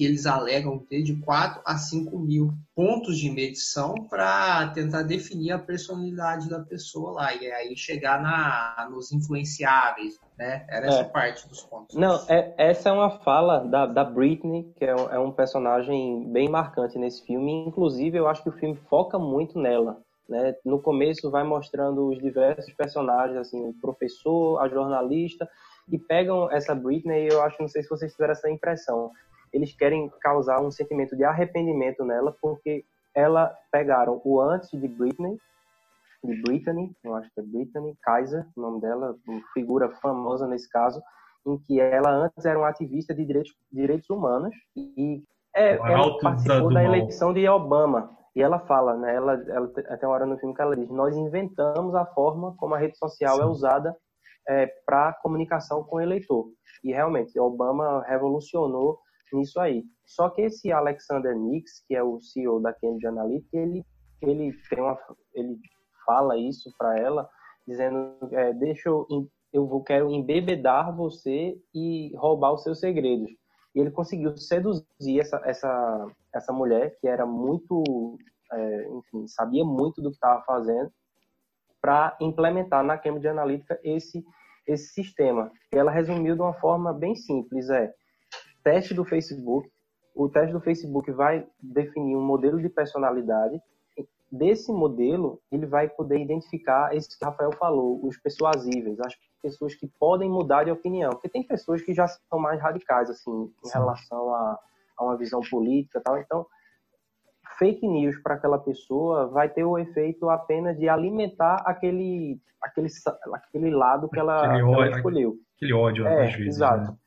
que 0.00 0.06
eles 0.06 0.24
alegam 0.24 0.78
ter 0.78 1.02
de 1.02 1.14
4 1.16 1.60
a 1.62 1.76
5 1.76 2.18
mil 2.18 2.54
pontos 2.74 3.18
de 3.18 3.30
medição 3.30 3.92
para 4.08 4.68
tentar 4.68 5.02
definir 5.02 5.52
a 5.52 5.58
personalidade 5.58 6.48
da 6.48 6.58
pessoa 6.60 7.12
lá 7.12 7.34
e 7.34 7.52
aí 7.52 7.76
chegar 7.76 8.18
na, 8.22 8.88
nos 8.90 9.12
influenciáveis, 9.12 10.18
né? 10.38 10.64
Era 10.70 10.86
essa 10.86 11.00
é. 11.00 11.04
parte 11.04 11.46
dos 11.46 11.64
pontos. 11.64 11.94
Não, 11.94 12.18
é, 12.30 12.54
essa 12.56 12.88
é 12.88 12.92
uma 12.92 13.10
fala 13.18 13.58
da, 13.58 13.84
da 13.84 14.02
Britney, 14.02 14.72
que 14.74 14.86
é 14.86 14.96
um, 14.96 15.10
é 15.10 15.18
um 15.18 15.32
personagem 15.32 16.32
bem 16.32 16.48
marcante 16.48 16.98
nesse 16.98 17.22
filme. 17.26 17.66
Inclusive, 17.66 18.16
eu 18.16 18.26
acho 18.26 18.42
que 18.42 18.48
o 18.48 18.58
filme 18.58 18.76
foca 18.88 19.18
muito 19.18 19.58
nela. 19.58 19.98
Né? 20.26 20.54
No 20.64 20.80
começo 20.80 21.30
vai 21.30 21.44
mostrando 21.44 22.08
os 22.08 22.18
diversos 22.18 22.72
personagens, 22.72 23.36
assim, 23.36 23.68
o 23.68 23.74
professor, 23.74 24.62
a 24.62 24.68
jornalista, 24.68 25.46
e 25.92 25.98
pegam 25.98 26.50
essa 26.50 26.74
Britney, 26.74 27.28
eu 27.30 27.42
acho, 27.42 27.60
não 27.60 27.68
sei 27.68 27.82
se 27.82 27.90
vocês 27.90 28.12
tiveram 28.12 28.32
essa 28.32 28.48
impressão, 28.48 29.10
eles 29.52 29.74
querem 29.74 30.10
causar 30.20 30.60
um 30.60 30.70
sentimento 30.70 31.16
de 31.16 31.24
arrependimento 31.24 32.04
nela, 32.04 32.34
porque 32.40 32.84
ela 33.14 33.54
pegaram 33.72 34.20
o 34.24 34.40
antes 34.40 34.70
de 34.70 34.86
Britney, 34.86 35.38
de 36.22 36.42
Brittany, 36.42 36.94
eu 37.02 37.14
acho 37.14 37.30
que 37.32 37.40
é 37.40 37.42
Brittany 37.42 37.96
Kaiser, 38.02 38.46
o 38.54 38.60
nome 38.60 38.80
dela, 38.80 39.16
uma 39.26 39.40
figura 39.54 39.88
famosa 40.02 40.46
nesse 40.46 40.68
caso, 40.68 41.02
em 41.46 41.58
que 41.58 41.80
ela 41.80 42.10
antes 42.10 42.44
era 42.44 42.58
uma 42.58 42.68
ativista 42.68 43.14
de 43.14 43.24
direitos, 43.24 43.54
direitos 43.72 44.10
humanos 44.10 44.54
e 44.76 45.24
é, 45.54 45.74
ela 45.74 46.18
participou 46.20 46.72
da 46.72 46.84
eleição 46.84 47.32
de 47.32 47.48
Obama. 47.48 48.16
E 48.36 48.42
ela 48.42 48.60
fala, 48.60 48.96
né? 48.96 49.16
Ela, 49.16 49.42
ela 49.48 49.72
até 49.88 50.06
uma 50.06 50.14
hora 50.14 50.26
no 50.26 50.38
filme 50.38 50.54
que 50.54 50.62
ela 50.62 50.76
diz: 50.76 50.88
nós 50.88 51.16
inventamos 51.16 51.94
a 51.94 52.06
forma 52.06 52.54
como 52.56 52.74
a 52.74 52.78
rede 52.78 52.96
social 52.96 53.34
é 53.34 53.38
Sim. 53.38 53.42
é 53.42 53.46
usada 53.46 53.96
é, 54.48 54.66
para 54.86 55.12
comunicação 55.14 55.82
com 55.82 55.96
o 55.96 56.00
eleitor. 56.00 56.46
E 56.84 56.92
realmente, 56.92 57.38
Obama 57.40 58.04
revolucionou 58.06 58.98
nisso 59.36 59.60
aí. 59.60 59.84
Só 60.06 60.28
que 60.30 60.42
esse 60.42 60.72
Alexander 60.72 61.36
Nix, 61.36 61.84
que 61.86 61.94
é 61.94 62.02
o 62.02 62.20
CEO 62.20 62.60
da 62.60 62.72
Cambridge 62.72 63.06
Analytica, 63.06 63.56
ele 63.56 63.84
ele 64.22 64.52
tem 64.68 64.80
uma 64.80 64.98
ele 65.34 65.58
fala 66.04 66.36
isso 66.36 66.70
para 66.76 66.98
ela, 66.98 67.28
dizendo 67.66 68.16
é, 68.32 68.52
deixa 68.52 68.88
eu 68.88 69.06
eu 69.52 69.66
vou 69.66 69.82
quero 69.82 70.10
embebedar 70.10 70.94
você 70.94 71.56
e 71.74 72.12
roubar 72.16 72.52
os 72.52 72.62
seus 72.62 72.78
segredos. 72.78 73.30
E 73.74 73.80
ele 73.80 73.90
conseguiu 73.90 74.36
seduzir 74.36 75.20
essa 75.20 75.40
essa 75.44 76.06
essa 76.34 76.52
mulher 76.52 76.96
que 77.00 77.08
era 77.08 77.26
muito 77.26 78.18
é, 78.52 78.88
enfim 78.90 79.26
sabia 79.26 79.64
muito 79.64 80.02
do 80.02 80.10
que 80.10 80.16
estava 80.16 80.42
fazendo 80.42 80.90
para 81.80 82.16
implementar 82.20 82.84
na 82.84 82.98
Cambridge 82.98 83.28
Analytica 83.28 83.78
esse 83.82 84.24
esse 84.66 84.92
sistema. 84.92 85.50
E 85.74 85.78
ela 85.78 85.90
resumiu 85.90 86.34
de 86.34 86.42
uma 86.42 86.54
forma 86.54 86.92
bem 86.92 87.16
simples, 87.16 87.68
é 87.70 87.92
teste 88.62 88.94
do 88.94 89.04
Facebook. 89.04 89.70
O 90.14 90.28
teste 90.28 90.52
do 90.52 90.60
Facebook 90.60 91.10
vai 91.12 91.46
definir 91.60 92.16
um 92.16 92.24
modelo 92.24 92.60
de 92.60 92.68
personalidade. 92.68 93.60
Desse 94.30 94.72
modelo, 94.72 95.40
ele 95.50 95.66
vai 95.66 95.88
poder 95.88 96.20
identificar 96.20 96.94
esse 96.94 97.18
que 97.18 97.24
o 97.24 97.28
Rafael 97.28 97.52
falou, 97.52 98.00
os 98.04 98.16
persuasíveis, 98.16 99.00
as 99.00 99.14
pessoas 99.42 99.74
que 99.74 99.88
podem 99.98 100.30
mudar 100.30 100.64
de 100.64 100.70
opinião. 100.70 101.10
Porque 101.10 101.28
tem 101.28 101.42
pessoas 101.42 101.82
que 101.82 101.92
já 101.92 102.06
são 102.06 102.38
mais 102.38 102.60
radicais, 102.60 103.10
assim, 103.10 103.30
em 103.64 103.68
Sim. 103.68 103.78
relação 103.78 104.34
a, 104.34 104.58
a 104.96 105.04
uma 105.04 105.16
visão 105.16 105.40
política 105.50 106.00
tal. 106.04 106.18
Então, 106.18 106.46
fake 107.58 107.86
news 107.86 108.16
para 108.22 108.34
aquela 108.34 108.58
pessoa 108.58 109.26
vai 109.26 109.48
ter 109.48 109.64
o 109.64 109.78
efeito 109.78 110.30
apenas 110.30 110.78
de 110.78 110.88
alimentar 110.88 111.62
aquele, 111.66 112.40
aquele, 112.62 112.88
aquele 113.32 113.70
lado 113.70 114.08
que 114.08 114.18
ela, 114.18 114.44
aquele 114.44 114.64
que 114.64 114.74
ela 114.74 114.90
escolheu. 114.90 115.36
Aquele 115.56 115.72
ódio, 115.72 116.06
é, 116.06 116.26
às 116.26 116.34
vezes. 116.34 116.56
Exato. 116.56 116.92
Né? 116.92 116.98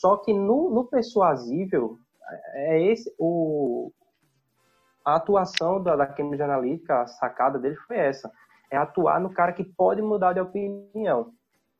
Só 0.00 0.16
que 0.16 0.32
no, 0.32 0.70
no 0.70 0.84
persuasível, 0.84 1.98
é 2.54 2.82
esse 2.82 3.12
o 3.18 3.90
a 5.04 5.16
atuação 5.16 5.82
da, 5.82 5.96
da 5.96 6.06
Cambridge 6.06 6.42
Analytica, 6.42 7.00
a 7.00 7.06
sacada 7.06 7.58
dele 7.58 7.76
foi 7.86 7.96
essa. 7.96 8.30
É 8.70 8.76
atuar 8.76 9.18
no 9.18 9.30
cara 9.30 9.54
que 9.54 9.64
pode 9.64 10.02
mudar 10.02 10.34
de 10.34 10.40
opinião. 10.40 11.32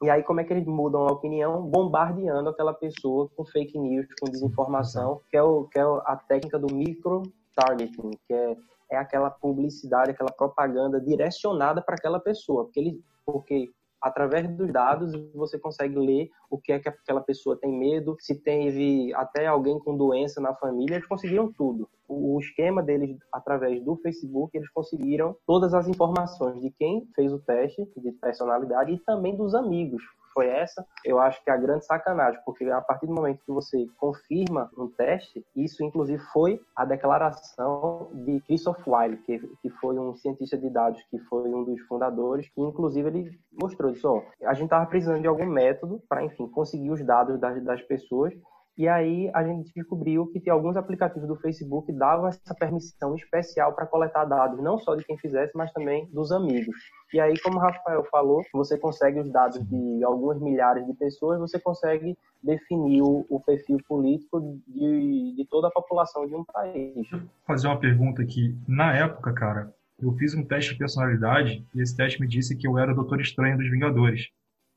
E 0.03 0.09
aí, 0.09 0.23
como 0.23 0.41
é 0.41 0.45
que 0.45 0.53
eles 0.53 0.67
mudam 0.67 1.07
a 1.07 1.13
opinião? 1.13 1.63
Bombardeando 1.63 2.49
aquela 2.49 2.73
pessoa 2.73 3.29
com 3.37 3.45
fake 3.45 3.79
news, 3.79 4.07
com 4.19 4.31
desinformação, 4.31 5.21
que 5.29 5.37
é, 5.37 5.43
o, 5.43 5.65
que 5.65 5.79
é 5.79 5.83
a 5.83 6.17
técnica 6.17 6.59
do 6.59 6.75
micro-targeting, 6.75 8.11
que 8.27 8.33
é, 8.33 8.57
é 8.93 8.97
aquela 8.97 9.29
publicidade, 9.29 10.13
aquela 10.13 10.33
propaganda 10.33 10.99
direcionada 10.99 11.83
para 11.83 11.97
aquela 11.97 12.19
pessoa. 12.19 12.65
Porque, 12.65 12.81
ele, 12.81 13.01
porque 13.27 13.71
através 14.01 14.49
dos 14.57 14.73
dados 14.73 15.13
você 15.35 15.59
consegue 15.59 15.97
ler 15.97 16.31
o 16.51 16.59
que 16.59 16.73
é 16.73 16.79
que 16.79 16.89
aquela 16.89 17.21
pessoa 17.21 17.57
tem 17.57 17.73
medo, 17.73 18.17
se 18.21 18.35
teve 18.35 19.13
até 19.15 19.47
alguém 19.47 19.79
com 19.79 19.97
doença 19.97 20.41
na 20.41 20.55
família, 20.55 20.97
eles 20.97 21.07
conseguiram 21.07 21.53
tudo. 21.53 21.89
O 22.09 22.39
esquema 22.41 22.83
deles, 22.83 23.19
através 23.33 23.83
do 23.83 23.97
Facebook, 23.97 24.57
eles 24.57 24.71
conseguiram 24.71 25.37
todas 25.47 25.75
as 25.75 25.89
informações 25.89 26.61
de 26.61 26.71
quem 26.71 27.07
fez 27.15 27.33
o 27.33 27.39
teste 27.39 27.87
de 27.97 28.13
personalidade 28.13 28.93
e 28.93 28.99
também 28.99 29.37
dos 29.37 29.55
amigos 29.55 30.03
foi 30.39 30.47
essa, 30.47 30.87
eu 31.05 31.19
acho 31.19 31.43
que 31.43 31.51
é 31.51 31.53
a 31.53 31.57
grande 31.57 31.85
sacanagem, 31.85 32.41
porque 32.45 32.65
a 32.71 32.81
partir 32.81 33.09
do 33.09 33.13
momento 33.13 33.45
que 33.45 33.51
você 33.51 33.89
confirma 33.99 34.71
um 34.79 34.87
teste, 34.87 35.45
isso 35.57 35.83
inclusive 35.83 36.23
foi 36.33 36.61
a 36.77 36.85
declaração 36.85 38.09
de 38.13 38.41
Christoph 38.43 38.87
Weil, 38.87 39.17
que, 39.17 39.41
que 39.61 39.69
foi 39.81 39.99
um 39.99 40.15
cientista 40.15 40.57
de 40.57 40.71
dados, 40.71 41.03
que 41.11 41.19
foi 41.19 41.53
um 41.53 41.65
dos 41.65 41.81
fundadores, 41.89 42.49
que 42.51 42.61
inclusive 42.61 43.09
ele 43.09 43.39
mostrou 43.61 43.91
isso, 43.91 44.09
ó, 44.09 44.23
a 44.45 44.55
gente 44.55 44.67
estava 44.67 44.87
precisando 44.87 45.21
de 45.21 45.27
algum 45.27 45.45
método 45.45 46.01
para, 46.09 46.23
enfim, 46.23 46.47
conseguir 46.47 46.93
os 46.93 47.05
dados 47.05 47.41
das, 47.41 47.61
das 47.65 47.83
pessoas 47.83 48.33
e 48.79 48.87
aí 48.87 49.29
a 49.35 49.43
gente 49.43 49.73
descobriu 49.75 50.29
que 50.29 50.49
alguns 50.49 50.77
aplicativos 50.77 51.27
do 51.27 51.35
Facebook 51.35 51.93
davam 51.93 52.29
essa 52.29 52.55
permissão 52.55 53.17
especial 53.17 53.73
para 53.73 53.85
coletar 53.87 54.25
dados, 54.25 54.63
não 54.63 54.79
só 54.79 54.95
de 54.95 55.05
quem 55.05 55.19
fizesse, 55.19 55.51
mas 55.57 55.73
também 55.73 56.09
dos 56.13 56.31
amigos. 56.31 56.77
E 57.13 57.19
aí, 57.19 57.37
como 57.41 57.57
o 57.57 57.61
Rafael 57.61 58.05
falou, 58.05 58.41
você 58.53 58.79
consegue 58.79 59.19
os 59.19 59.33
dados 59.33 59.67
de 59.69 60.05
algumas 60.05 60.41
milhares 60.41 60.87
de 60.87 60.95
pessoas, 60.95 61.41
você 61.41 61.59
consegue 61.59 62.17
definir 62.41 63.03
o, 63.03 63.27
o 63.29 63.41
perfil 63.41 63.79
político 63.89 64.41
de, 64.69 65.35
de 65.35 65.45
toda 65.51 65.67
a 65.67 65.73
população 65.73 66.25
de 66.25 66.37
um 66.37 66.45
país. 66.45 66.95
Deixa 66.95 67.17
eu 67.17 67.23
fazer 67.45 67.67
uma 67.67 67.81
pergunta 67.81 68.23
aqui. 68.23 68.57
Na 68.69 68.95
época, 68.95 69.33
cara, 69.33 69.75
eu 70.01 70.13
fiz 70.13 70.35
um 70.35 70.45
teste 70.45 70.75
de 70.75 70.79
personalidade 70.79 71.67
e 71.75 71.83
esse 71.83 71.97
teste 71.97 72.21
me 72.21 72.29
disse 72.29 72.57
que 72.57 72.69
eu 72.69 72.79
era 72.79 72.93
o 72.93 72.95
Doutor 72.95 73.21
Estranho 73.21 73.59
dos 73.59 73.69
Vingadores. 73.69 74.29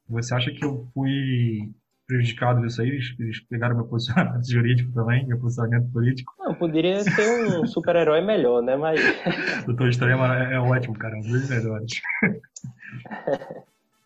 Você 0.10 0.34
acha 0.34 0.51
que 0.51 0.65
eu 0.65 0.88
fui 0.91 1.70
prejudicado 2.11 2.61
disso 2.61 2.81
aí? 2.81 2.89
Eles, 2.89 3.39
pegaram 3.49 3.75
meu 3.75 3.85
posicionamento 3.85 4.43
jurídico 4.51 4.91
também, 4.91 5.25
meu 5.25 5.39
posicionamento 5.39 5.89
político? 5.91 6.33
Não, 6.37 6.53
poderia 6.53 7.01
ser 7.03 7.57
um 7.57 7.65
super-herói 7.65 8.21
melhor, 8.21 8.61
né? 8.61 8.75
Mas... 8.75 8.99
Doutor 9.65 9.87
Estranho 9.87 10.21
é, 10.25 10.55
é 10.55 10.59
ótimo, 10.59 10.97
cara. 10.97 11.15
Um 11.15 11.21
dos 11.21 11.49
melhores. 11.49 12.01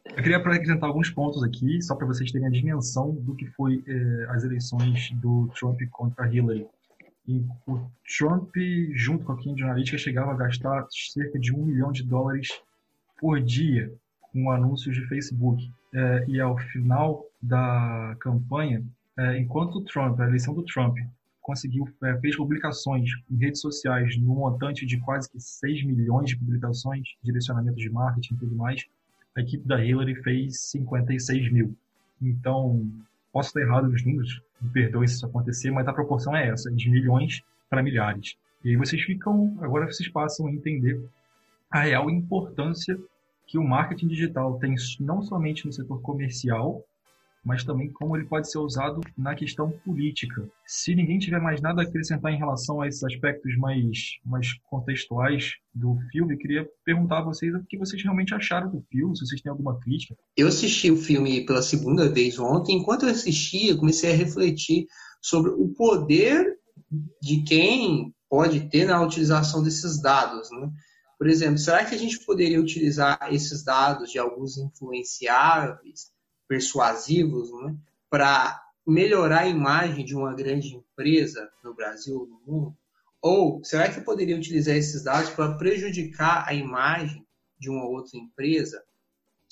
Eu 0.05 0.23
queria 0.23 0.37
apresentar 0.37 0.85
alguns 0.85 1.09
pontos 1.09 1.43
aqui, 1.43 1.81
só 1.81 1.95
para 1.95 2.05
vocês 2.05 2.31
terem 2.31 2.47
a 2.47 2.51
dimensão 2.51 3.11
do 3.11 3.35
que 3.35 3.47
foi 3.47 3.83
eh, 3.87 4.25
as 4.29 4.43
eleições 4.43 5.11
do 5.13 5.51
Trump 5.59 5.81
contra 5.91 6.31
Hillary. 6.31 6.67
E 7.27 7.43
o 7.67 7.79
Trump, 8.17 8.55
junto 8.93 9.25
com 9.25 9.31
a 9.31 9.35
Cambridge 9.35 9.63
Analytica, 9.63 9.97
chegava 9.97 10.31
a 10.31 10.35
gastar 10.35 10.85
cerca 10.89 11.39
de 11.39 11.51
um 11.51 11.65
milhão 11.65 11.91
de 11.91 12.03
dólares 12.03 12.49
por 13.19 13.41
dia 13.41 13.91
com 14.31 14.51
anúncios 14.51 14.95
de 14.95 15.01
Facebook. 15.07 15.69
É, 15.93 16.25
e 16.27 16.39
ao 16.39 16.57
final 16.57 17.25
da 17.45 18.15
campanha, 18.19 18.83
é, 19.17 19.37
enquanto 19.37 19.81
Trump, 19.81 20.19
a 20.19 20.27
eleição 20.27 20.53
do 20.53 20.63
Trump, 20.63 20.97
conseguiu 21.41 21.87
é, 22.03 22.17
fez 22.19 22.35
publicações 22.35 23.09
em 23.29 23.37
redes 23.37 23.61
sociais 23.61 24.17
no 24.17 24.33
montante 24.33 24.85
de 24.85 24.99
quase 24.99 25.29
que 25.29 25.39
6 25.39 25.85
milhões 25.85 26.29
de 26.29 26.37
publicações, 26.37 27.07
direcionamento 27.21 27.77
de 27.77 27.89
marketing 27.89 28.33
e 28.33 28.37
tudo 28.37 28.55
mais, 28.55 28.83
a 29.35 29.41
equipe 29.41 29.67
da 29.67 29.83
Hillary 29.83 30.15
fez 30.23 30.59
56 30.71 31.51
mil. 31.51 31.75
Então, 32.21 32.89
posso 33.31 33.49
estar 33.49 33.61
errado 33.61 33.89
nos 33.89 34.03
números, 34.03 34.41
me 34.61 34.69
perdoe 34.69 35.07
se 35.07 35.15
isso 35.15 35.25
acontecer, 35.25 35.69
mas 35.69 35.87
a 35.87 35.93
proporção 35.93 36.35
é 36.35 36.47
essa, 36.47 36.71
de 36.71 36.89
milhões 36.89 37.43
para 37.69 37.83
milhares. 37.83 38.35
E 38.63 38.69
aí 38.69 38.75
vocês 38.75 39.01
ficam, 39.03 39.55
agora 39.61 39.85
vocês 39.85 40.09
passam 40.09 40.47
a 40.47 40.51
entender 40.51 40.99
a 41.69 41.81
real 41.81 42.09
importância 42.09 42.97
que 43.45 43.57
o 43.57 43.63
marketing 43.63 44.07
digital 44.07 44.57
tem 44.57 44.73
não 44.99 45.21
somente 45.21 45.65
no 45.65 45.71
setor 45.71 46.01
comercial, 46.01 46.83
mas 47.45 47.63
também 47.63 47.91
como 47.91 48.17
ele 48.17 48.25
pode 48.25 48.49
ser 48.49 48.57
usado 48.57 49.01
na 49.15 49.35
questão 49.35 49.69
política. 49.69 50.49
Se 50.65 50.95
ninguém 50.95 51.19
tiver 51.19 51.39
mais 51.39 51.61
nada 51.61 51.81
a 51.81 51.85
acrescentar 51.85 52.33
em 52.33 52.37
relação 52.37 52.81
a 52.81 52.87
esses 52.87 53.03
aspectos 53.03 53.55
mais, 53.57 54.17
mais 54.25 54.53
contextuais 54.67 55.53
do 55.71 55.95
filme, 56.11 56.37
queria 56.37 56.67
perguntar 56.83 57.19
a 57.19 57.23
vocês 57.23 57.53
o 57.53 57.63
que 57.63 57.77
vocês 57.77 58.01
realmente 58.01 58.33
acharam 58.33 58.71
do 58.71 58.81
filme, 58.89 59.15
se 59.15 59.27
vocês 59.27 59.41
têm 59.41 59.51
alguma 59.51 59.79
crítica. 59.79 60.17
Eu 60.35 60.47
assisti 60.47 60.89
o 60.89 60.97
filme 60.97 61.45
pela 61.45 61.61
segunda 61.61 62.09
vez 62.09 62.39
ontem. 62.39 62.77
Enquanto 62.77 63.03
eu 63.03 63.11
assistia, 63.11 63.77
comecei 63.77 64.11
a 64.11 64.15
refletir 64.15 64.87
sobre 65.21 65.51
o 65.51 65.69
poder 65.69 66.57
de 67.21 67.43
quem 67.43 68.11
pode 68.27 68.69
ter 68.69 68.85
na 68.85 69.01
utilização 69.01 69.61
desses 69.61 70.01
dados, 70.01 70.49
né? 70.51 70.69
Por 71.17 71.27
exemplo, 71.27 71.57
será 71.57 71.85
que 71.85 71.95
a 71.95 71.97
gente 71.97 72.25
poderia 72.25 72.59
utilizar 72.59 73.17
esses 73.31 73.63
dados 73.63 74.11
de 74.11 74.19
alguns 74.19 74.57
influenciáveis 74.57 76.14
persuasivos 76.47 77.51
né, 77.61 77.75
para 78.09 78.63
melhorar 78.85 79.41
a 79.41 79.47
imagem 79.47 80.05
de 80.05 80.15
uma 80.15 80.33
grande 80.33 80.75
empresa 80.75 81.49
no 81.63 81.73
Brasil 81.73 82.19
ou 82.19 82.27
no 82.27 82.41
mundo? 82.45 82.77
Ou 83.21 83.63
será 83.63 83.91
que 83.91 84.01
poderia 84.01 84.37
utilizar 84.37 84.75
esses 84.75 85.03
dados 85.03 85.31
para 85.31 85.57
prejudicar 85.57 86.47
a 86.47 86.53
imagem 86.53 87.25
de 87.57 87.69
uma 87.69 87.85
outra 87.85 88.17
empresa, 88.17 88.83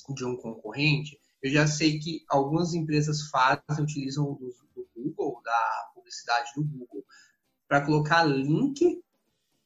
de 0.10 0.26
um 0.26 0.36
concorrente? 0.36 1.20
Eu 1.42 1.50
já 1.50 1.66
sei 1.68 2.00
que 2.00 2.24
algumas 2.30 2.74
empresas 2.74 3.24
fazem, 3.30 3.64
utilizam 3.80 4.26
o 4.26 4.36
do, 4.36 4.56
do 4.76 4.88
Google, 4.96 5.42
da 5.44 5.92
publicidade 5.96 6.52
do 6.56 6.64
Google, 6.64 7.04
para 7.68 7.82
colocar 7.82 8.24
link 8.24 9.02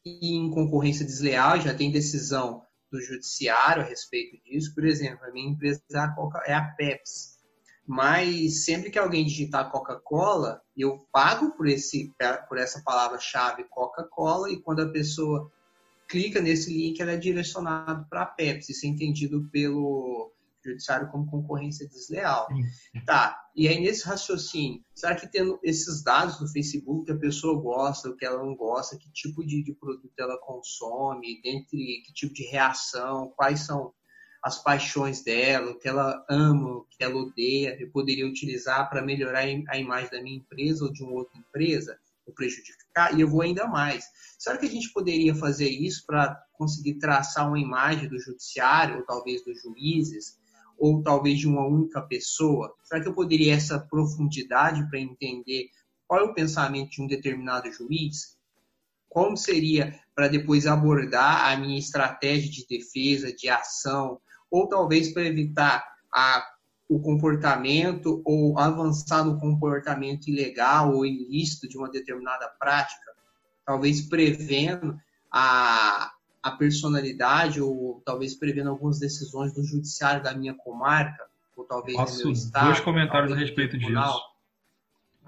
em 0.05 0.49
concorrência 0.51 1.05
desleal, 1.05 1.59
já 1.59 1.73
tem 1.73 1.91
decisão 1.91 2.65
do 2.91 3.01
judiciário 3.01 3.83
a 3.83 3.85
respeito 3.85 4.37
disso. 4.43 4.73
Por 4.73 4.85
exemplo, 4.85 5.25
a 5.25 5.31
minha 5.31 5.49
empresa 5.49 5.81
é 6.45 6.53
a, 6.53 6.61
Pepsi. 6.61 7.37
Mas 7.85 8.65
sempre 8.65 8.89
que 8.89 8.99
alguém 8.99 9.25
digitar 9.25 9.71
Coca-Cola, 9.71 10.61
eu 10.75 11.07
pago 11.11 11.51
por, 11.51 11.67
esse, 11.67 12.13
por 12.49 12.57
essa 12.57 12.81
palavra-chave 12.83 13.65
Coca-Cola 13.69 14.51
e 14.51 14.61
quando 14.61 14.81
a 14.81 14.91
pessoa 14.91 15.49
clica 16.07 16.41
nesse 16.41 16.73
link, 16.73 16.99
ela 17.01 17.13
é 17.13 17.17
direcionada 17.17 18.05
para 18.09 18.23
a 18.23 18.25
Pepsi. 18.25 18.71
Isso 18.71 18.85
é 18.85 18.89
entendido 18.89 19.47
pelo 19.51 20.31
judiciário 20.71 21.09
como 21.09 21.29
concorrência 21.29 21.87
desleal. 21.87 22.47
Tá, 23.05 23.39
e 23.55 23.67
aí 23.67 23.79
nesse 23.79 24.05
raciocínio, 24.05 24.83
será 24.93 25.15
que 25.15 25.27
tendo 25.27 25.59
esses 25.63 26.03
dados 26.03 26.39
do 26.39 26.47
Facebook, 26.47 27.05
que 27.05 27.11
a 27.11 27.17
pessoa 27.17 27.59
gosta, 27.59 28.09
o 28.09 28.15
que 28.15 28.25
ela 28.25 28.43
não 28.43 28.55
gosta, 28.55 28.97
que 28.97 29.09
tipo 29.11 29.45
de, 29.45 29.63
de 29.63 29.73
produto 29.73 30.13
ela 30.19 30.37
consome, 30.39 31.41
dentre 31.41 32.03
que 32.05 32.13
tipo 32.13 32.33
de 32.33 32.43
reação, 32.43 33.31
quais 33.35 33.61
são 33.61 33.93
as 34.43 34.61
paixões 34.61 35.23
dela, 35.23 35.71
o 35.71 35.79
que 35.79 35.87
ela 35.87 36.23
ama, 36.29 36.77
o 36.77 36.85
que 36.85 37.03
ela 37.03 37.15
odeia, 37.15 37.75
eu 37.79 37.89
poderia 37.91 38.27
utilizar 38.27 38.89
para 38.89 39.01
melhorar 39.01 39.45
a 39.67 39.77
imagem 39.77 40.09
da 40.09 40.21
minha 40.21 40.37
empresa 40.37 40.85
ou 40.85 40.93
de 40.93 41.03
uma 41.03 41.13
outra 41.13 41.37
empresa, 41.37 41.99
ou 42.25 42.33
prejudicar, 42.33 43.17
e 43.17 43.21
eu 43.21 43.27
vou 43.27 43.41
ainda 43.41 43.67
mais. 43.67 44.05
Será 44.37 44.57
que 44.57 44.65
a 44.65 44.69
gente 44.69 44.91
poderia 44.91 45.33
fazer 45.33 45.69
isso 45.69 46.05
para 46.05 46.35
conseguir 46.53 46.95
traçar 46.95 47.47
uma 47.47 47.59
imagem 47.59 48.07
do 48.07 48.19
judiciário, 48.19 48.97
ou 48.97 49.05
talvez 49.05 49.43
dos 49.43 49.61
juízes, 49.61 50.37
ou 50.77 51.01
talvez 51.01 51.39
de 51.39 51.47
uma 51.47 51.65
única 51.65 52.01
pessoa? 52.01 52.73
Será 52.83 53.01
que 53.01 53.07
eu 53.07 53.13
poderia 53.13 53.53
essa 53.53 53.79
profundidade 53.79 54.87
para 54.89 54.99
entender 54.99 55.69
qual 56.07 56.21
é 56.21 56.23
o 56.23 56.33
pensamento 56.33 56.91
de 56.91 57.01
um 57.01 57.07
determinado 57.07 57.71
juiz? 57.71 58.37
Como 59.09 59.35
seria 59.35 59.99
para 60.15 60.27
depois 60.27 60.65
abordar 60.65 61.51
a 61.51 61.57
minha 61.57 61.77
estratégia 61.77 62.49
de 62.49 62.65
defesa, 62.67 63.33
de 63.33 63.49
ação, 63.49 64.19
ou 64.49 64.67
talvez 64.67 65.11
para 65.11 65.25
evitar 65.25 65.83
a, 66.13 66.45
o 66.87 66.99
comportamento 66.99 68.21
ou 68.23 68.57
avançar 68.57 69.25
no 69.25 69.39
comportamento 69.39 70.29
ilegal 70.29 70.95
ou 70.95 71.05
ilícito 71.05 71.67
de 71.67 71.77
uma 71.77 71.89
determinada 71.89 72.47
prática? 72.59 73.11
Talvez 73.65 74.01
prevendo 74.01 74.97
a, 75.31 76.11
a 76.41 76.51
personalidade 76.51 77.61
ou 77.61 78.01
talvez 78.05 78.35
prevendo 78.35 78.69
algumas 78.69 78.99
decisões 78.99 79.53
do 79.53 79.63
judiciário 79.63 80.23
da 80.23 80.33
minha 80.33 80.53
comarca 80.53 81.25
ou 81.55 81.65
talvez 81.65 81.97
do 81.97 82.23
meu 82.23 82.31
estado. 82.31 82.65
Dois 82.65 82.79
comentários 82.79 83.31
a 83.31 83.35
respeito 83.35 83.77
disso. 83.77 84.21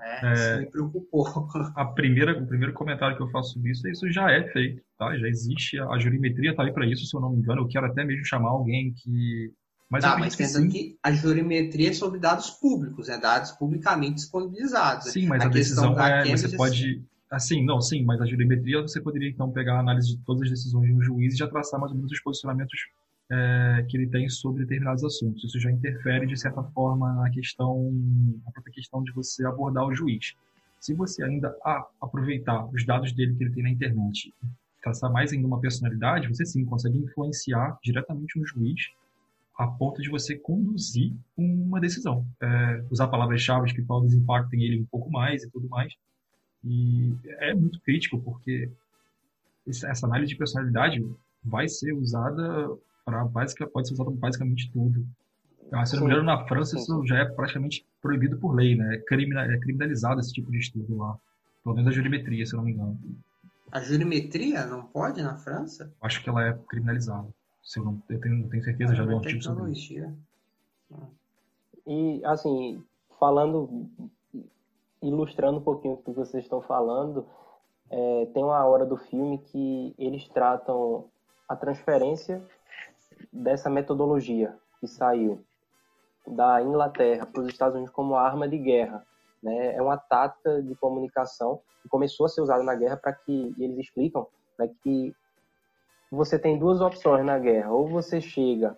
É, 0.01 0.27
é, 0.27 0.33
isso 0.33 0.59
me 0.59 0.65
preocupou. 0.67 1.27
A 1.75 1.85
primeira, 1.85 2.41
o 2.41 2.47
primeiro 2.47 2.73
comentário 2.73 3.17
que 3.17 3.23
eu 3.23 3.29
faço 3.29 3.53
sobre 3.53 3.71
isso 3.71 3.85
é 3.87 3.91
isso 3.91 4.09
já 4.09 4.31
é 4.31 4.47
feito, 4.51 4.81
tá? 4.97 5.17
Já 5.17 5.27
existe, 5.27 5.79
a 5.79 5.97
jurimetria 5.99 6.51
está 6.51 6.63
aí 6.63 6.71
para 6.71 6.85
isso, 6.85 7.05
se 7.05 7.15
eu 7.15 7.19
não 7.19 7.31
me 7.31 7.39
engano. 7.39 7.61
Eu 7.61 7.67
quero 7.67 7.85
até 7.85 8.05
mesmo 8.05 8.25
chamar 8.25 8.49
alguém 8.49 8.93
que 8.93 9.51
mas, 9.89 10.03
tá, 10.03 10.17
mas 10.19 10.35
pensando 10.35 10.69
que, 10.69 10.83
que, 10.83 10.99
a 11.01 11.11
jurimetria 11.11 11.89
é 11.89 11.93
sobre 11.93 12.19
dados 12.19 12.51
públicos, 12.51 13.07
né? 13.07 13.17
dados 13.17 13.51
publicamente 13.51 14.15
disponibilizados. 14.15 15.11
Sim, 15.11 15.25
mas 15.25 15.41
a, 15.41 15.45
a 15.45 15.49
decisão 15.49 15.99
é, 15.99 16.25
você 16.37 16.55
pode, 16.55 17.03
Assim, 17.29 17.63
não, 17.63 17.79
sim, 17.79 18.03
mas 18.03 18.19
a 18.21 18.25
jurimetria 18.25 18.81
você 18.81 18.99
poderia 18.99 19.29
então 19.29 19.51
pegar 19.51 19.75
a 19.75 19.79
análise 19.79 20.15
de 20.15 20.23
todas 20.23 20.43
as 20.43 20.49
decisões 20.49 20.93
do 20.93 21.01
juiz 21.01 21.35
e 21.35 21.37
já 21.37 21.47
traçar 21.47 21.79
mais 21.79 21.91
ou 21.91 21.97
menos 21.97 22.11
os 22.11 22.21
posicionamentos 22.21 22.89
é, 23.31 23.85
que 23.87 23.95
ele 23.95 24.07
tem 24.07 24.27
sobre 24.27 24.63
determinados 24.63 25.03
assuntos. 25.03 25.43
Isso 25.43 25.59
já 25.59 25.71
interfere 25.71 26.25
de 26.25 26.35
certa 26.35 26.63
forma 26.63 27.13
na 27.13 27.29
questão, 27.29 27.91
na 28.43 28.51
própria 28.51 28.73
questão 28.73 29.03
de 29.03 29.11
você 29.11 29.45
abordar 29.45 29.85
o 29.85 29.93
juiz. 29.93 30.35
Se 30.79 30.93
você 30.93 31.23
ainda 31.23 31.55
ah, 31.63 31.85
aproveitar 32.01 32.65
os 32.73 32.85
dados 32.85 33.11
dele 33.11 33.35
que 33.35 33.43
ele 33.43 33.53
tem 33.53 33.63
na 33.63 33.69
internet, 33.69 34.33
traçar 34.81 35.11
mais 35.11 35.31
ainda 35.31 35.45
uma 35.45 35.59
personalidade, 35.59 36.27
você 36.27 36.45
sim 36.45 36.65
consegue 36.65 36.97
influenciar 36.97 37.77
diretamente 37.83 38.39
um 38.39 38.45
juiz 38.45 38.89
a 39.57 39.67
ponto 39.67 40.01
de 40.01 40.09
você 40.09 40.37
conduzir 40.37 41.13
uma 41.37 41.81
decisão. 41.81 42.25
É, 42.41 42.83
usar 42.89 43.09
palavras-chave 43.09 43.73
que 43.73 43.81
talvez 43.81 44.13
impactem 44.13 44.63
ele 44.63 44.81
um 44.81 44.85
pouco 44.85 45.11
mais 45.11 45.43
e 45.43 45.51
tudo 45.51 45.67
mais. 45.67 45.93
E 46.63 47.15
é 47.25 47.53
muito 47.53 47.79
crítico, 47.81 48.19
porque 48.19 48.69
essa 49.67 50.05
análise 50.05 50.31
de 50.31 50.37
personalidade 50.37 51.05
vai 51.43 51.67
ser 51.67 51.93
usada 51.93 52.77
para 53.05 53.23
básica, 53.25 53.67
pode 53.67 53.87
ser 53.87 53.93
usada 53.93 54.11
para 54.11 54.19
basicamente 54.19 54.69
tudo. 54.71 55.05
Ah, 55.71 55.85
se 55.85 55.95
não 55.95 56.03
me 56.03 56.11
engano, 56.11 56.25
na 56.25 56.45
França 56.47 56.77
isso 56.77 57.05
já 57.05 57.19
é 57.19 57.25
praticamente 57.25 57.85
proibido 58.01 58.37
por 58.37 58.53
lei, 58.53 58.75
né? 58.75 58.95
É, 58.95 58.97
é 58.97 59.57
criminalizado 59.59 60.19
esse 60.19 60.33
tipo 60.33 60.51
de 60.51 60.57
estudo 60.57 60.97
lá. 60.97 61.17
Pelo 61.63 61.75
menos 61.75 61.91
a 61.91 61.95
jurimetria, 61.95 62.45
se 62.45 62.55
não 62.55 62.63
me 62.63 62.71
engano. 62.71 62.99
A 63.71 63.79
jurimetria 63.81 64.65
não 64.65 64.83
pode 64.83 65.21
na 65.21 65.35
França? 65.35 65.93
Acho 66.01 66.23
que 66.23 66.29
ela 66.29 66.43
é 66.43 66.57
criminalizada. 66.67 67.27
Se 67.63 67.79
eu 67.79 67.85
não 67.85 68.01
eu 68.09 68.19
tenho, 68.19 68.37
não 68.39 68.49
tenho 68.49 68.63
certeza, 68.63 68.95
já 68.95 69.05
vi 69.05 69.13
um 69.13 69.19
artigo 69.19 69.43
sobre 69.43 69.71
isso. 69.71 69.93
E, 71.85 72.21
assim, 72.25 72.83
falando 73.19 73.89
ilustrando 75.01 75.59
um 75.59 75.63
pouquinho 75.63 75.95
o 75.95 76.03
que 76.03 76.11
vocês 76.11 76.43
estão 76.43 76.61
falando, 76.61 77.25
é, 77.89 78.25
tem 78.33 78.43
uma 78.43 78.65
hora 78.65 78.85
do 78.85 78.97
filme 78.97 79.39
que 79.39 79.95
eles 79.97 80.27
tratam 80.29 81.05
a 81.47 81.55
transferência 81.55 82.45
dessa 83.31 83.69
metodologia 83.69 84.55
que 84.79 84.87
saiu 84.87 85.43
da 86.27 86.61
Inglaterra 86.61 87.25
para 87.25 87.41
os 87.41 87.47
Estados 87.47 87.75
Unidos 87.75 87.93
como 87.93 88.15
arma 88.15 88.47
de 88.47 88.57
guerra. 88.57 89.05
Né? 89.41 89.75
É 89.75 89.81
uma 89.81 89.97
tática 89.97 90.61
de 90.61 90.75
comunicação 90.75 91.61
que 91.81 91.89
começou 91.89 92.25
a 92.25 92.29
ser 92.29 92.41
usada 92.41 92.63
na 92.63 92.75
guerra 92.75 92.97
para 92.97 93.13
que 93.13 93.53
eles 93.57 93.77
explicam 93.79 94.27
né, 94.57 94.69
que 94.83 95.13
você 96.11 96.37
tem 96.37 96.57
duas 96.57 96.81
opções 96.81 97.25
na 97.25 97.39
guerra. 97.39 97.71
Ou 97.71 97.87
você 97.87 98.21
chega 98.21 98.77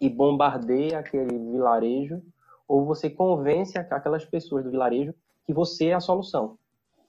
e 0.00 0.08
bombardeia 0.08 0.98
aquele 0.98 1.38
vilarejo, 1.38 2.22
ou 2.66 2.84
você 2.84 3.10
convence 3.10 3.78
aquelas 3.78 4.24
pessoas 4.24 4.64
do 4.64 4.70
vilarejo 4.70 5.14
que 5.46 5.52
você 5.52 5.88
é 5.88 5.94
a 5.94 6.00
solução. 6.00 6.56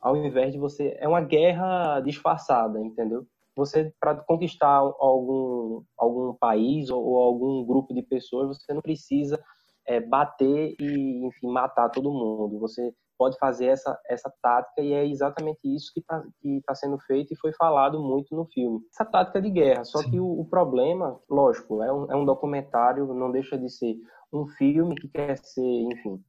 Ao 0.02 0.18
invés 0.18 0.54
de 0.54 0.60
você. 0.60 0.98
É 1.00 1.08
uma 1.08 1.22
guerra 1.22 2.00
disfarçada, 2.02 2.80
entendeu? 2.80 3.26
Você, 3.56 3.94
para 4.00 4.16
conquistar 4.16 4.78
algum, 4.78 5.84
algum 5.98 6.34
país 6.34 6.90
ou, 6.90 7.04
ou, 7.04 7.18
algum 7.20 7.66
grupo 7.66 7.94
de 7.94 8.02
pessoas, 8.02 8.58
você 8.58 8.74
não 8.74 8.82
precisa 8.82 9.42
é, 9.86 10.00
bater 10.00 10.76
e, 10.80 11.28
enfim, 11.28 11.48
matar 11.48 11.90
todo 11.90 12.12
mundo. 12.12 12.60
Você 12.60 12.94
pode 13.18 13.38
fazer 13.38 13.68
essa, 13.68 13.98
essa 14.10 14.34
tática 14.42 14.82
e 14.82 14.92
é 14.92 15.08
exatamente 15.08 15.60
isso 15.64 15.92
que 15.94 16.00
está 16.00 16.22
que 16.42 16.62
tá 16.66 16.76
sendo 16.76 16.98
feito 17.00 17.34
e 17.34 17.38
foi 17.38 17.54
falado 17.54 18.02
muito 18.02 18.36
no 18.36 18.46
filme. 18.46 18.80
Essa 18.92 19.06
tática 19.06 19.42
de 19.42 19.50
guerra. 19.50 19.84
Só 19.86 20.00
Sim. 20.00 20.12
que 20.12 20.20
o, 20.20 20.40
o, 20.42 20.46
problema, 20.46 21.20
lógico, 21.30 21.82
é 21.84 21.94
um, 21.94 22.12
é 22.12 22.16
um 22.16 22.26
documentário, 22.26 23.14
não 23.14 23.32
deixa 23.32 23.58
de 23.58 23.70
ser 23.70 23.96
um 24.32 24.48
filme 24.48 24.96
que 24.96 25.08
quer 25.08 25.38
ser, 25.38 25.62
enfim, 25.62 26.22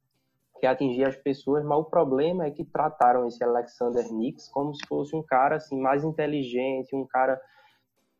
quer 0.59 0.67
atingir 0.67 1.03
as 1.05 1.15
pessoas, 1.15 1.63
mas 1.63 1.77
o 1.77 1.85
problema 1.85 2.45
é 2.45 2.51
que 2.51 2.63
trataram 2.63 3.27
esse 3.27 3.43
Alexander 3.43 4.11
Nix 4.11 4.47
como 4.49 4.73
se 4.73 4.85
fosse 4.87 5.15
um 5.15 5.23
cara 5.23 5.57
assim 5.57 5.79
mais 5.79 6.03
inteligente, 6.03 6.95
um 6.95 7.05
cara 7.05 7.39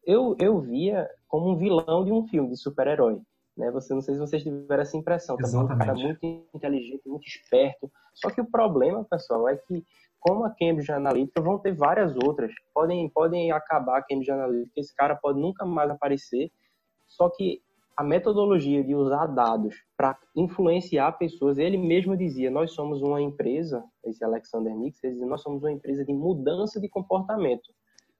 eu, 0.05 0.35
eu 0.39 0.59
via 0.59 1.09
como 1.27 1.51
um 1.51 1.57
vilão 1.57 2.05
de 2.05 2.11
um 2.11 2.27
filme 2.27 2.49
de 2.49 2.57
super-herói. 2.57 3.19
Né? 3.57 3.71
Você, 3.71 3.93
não 3.93 4.01
sei 4.01 4.13
se 4.13 4.19
vocês 4.19 4.43
tiveram 4.43 4.83
essa 4.83 4.97
impressão. 4.97 5.37
Também 5.37 5.61
um 5.61 5.77
cara 5.77 5.93
muito 5.93 6.47
inteligente, 6.53 7.01
muito 7.07 7.25
esperto. 7.25 7.91
Só 8.13 8.29
que 8.29 8.41
o 8.41 8.45
problema, 8.45 9.03
pessoal, 9.05 9.49
é 9.49 9.55
que 9.55 9.83
como 10.19 10.43
a 10.43 10.49
Cambridge 10.49 10.91
Analytica, 10.91 11.39
vão 11.39 11.59
ter 11.59 11.73
várias 11.75 12.15
outras. 12.15 12.51
Podem, 12.73 13.07
podem 13.09 13.51
acabar 13.51 13.99
a 13.99 14.01
Cambridge 14.01 14.31
Analytica, 14.31 14.79
esse 14.79 14.93
cara 14.95 15.15
pode 15.15 15.39
nunca 15.39 15.65
mais 15.65 15.89
aparecer. 15.89 16.51
Só 17.07 17.29
que 17.29 17.61
a 17.95 18.03
metodologia 18.03 18.83
de 18.83 18.93
usar 18.93 19.27
dados 19.27 19.75
para 19.95 20.17
influenciar 20.35 21.13
pessoas, 21.13 21.57
ele 21.57 21.77
mesmo 21.77 22.17
dizia, 22.17 22.51
nós 22.51 22.73
somos 22.73 23.01
uma 23.01 23.21
empresa, 23.21 23.83
esse 24.03 24.23
Alexander 24.23 24.75
Nix, 24.75 25.03
ele 25.03 25.13
dizia, 25.13 25.27
nós 25.27 25.41
somos 25.41 25.63
uma 25.63 25.71
empresa 25.71 26.03
de 26.03 26.13
mudança 26.13 26.79
de 26.79 26.89
comportamento. 26.89 27.73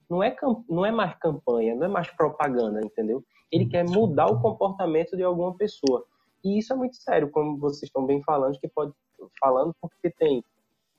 Não 0.10 0.24
é, 0.24 0.36
não 0.70 0.86
é 0.86 0.92
mais 0.92 1.16
campanha, 1.16 1.76
não 1.76 1.86
é 1.86 1.90
mais 1.90 2.10
propaganda, 2.12 2.80
entendeu? 2.80 3.24
Ele 3.52 3.66
quer 3.66 3.84
mudar 3.84 4.28
o 4.28 4.40
comportamento 4.40 5.18
de 5.18 5.24
alguma 5.24 5.56
pessoa. 5.56 6.06
E 6.44 6.60
isso 6.60 6.72
é 6.72 6.76
muito 6.76 6.96
sério, 6.96 7.30
como 7.30 7.58
vocês 7.58 7.84
estão 7.84 8.06
bem 8.06 8.22
falando, 8.24 8.60
que 8.60 8.68
pode 8.68 8.94
falando 9.40 9.74
porque 9.82 10.10
tem 10.12 10.44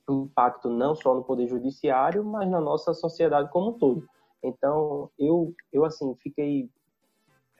impacto 0.09 0.69
não 0.69 0.95
só 0.95 1.13
no 1.13 1.23
poder 1.23 1.47
judiciário, 1.47 2.23
mas 2.23 2.49
na 2.49 2.61
nossa 2.61 2.93
sociedade 2.93 3.49
como 3.51 3.69
um 3.71 3.73
todo. 3.73 4.07
Então, 4.43 5.09
eu 5.17 5.53
eu 5.71 5.83
assim, 5.83 6.15
fiquei 6.15 6.69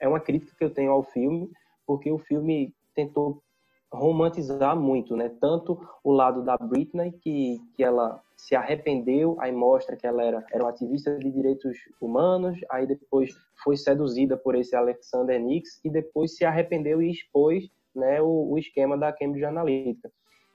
é 0.00 0.08
uma 0.08 0.20
crítica 0.20 0.54
que 0.56 0.64
eu 0.64 0.72
tenho 0.72 0.92
ao 0.92 1.02
filme, 1.02 1.50
porque 1.86 2.10
o 2.10 2.18
filme 2.18 2.74
tentou 2.94 3.42
romantizar 3.92 4.76
muito, 4.76 5.16
né? 5.16 5.30
Tanto 5.40 5.80
o 6.04 6.12
lado 6.12 6.42
da 6.42 6.56
Britney, 6.56 7.12
que, 7.12 7.58
que 7.74 7.82
ela 7.82 8.22
se 8.36 8.54
arrependeu, 8.54 9.36
aí 9.40 9.50
mostra 9.50 9.96
que 9.96 10.06
ela 10.06 10.22
era, 10.22 10.44
era 10.52 10.62
uma 10.62 10.70
ativista 10.70 11.16
de 11.18 11.30
direitos 11.30 11.76
humanos, 12.00 12.58
aí 12.70 12.86
depois 12.86 13.34
foi 13.64 13.76
seduzida 13.76 14.36
por 14.36 14.54
esse 14.54 14.76
Alexander 14.76 15.40
Nix, 15.40 15.80
e 15.84 15.90
depois 15.90 16.36
se 16.36 16.44
arrependeu 16.44 17.00
e 17.02 17.10
expôs 17.10 17.68
né, 17.94 18.20
o, 18.20 18.52
o 18.52 18.58
esquema 18.58 18.96
da 18.96 19.12
Cambridge 19.12 19.44
Analytica. 19.44 20.10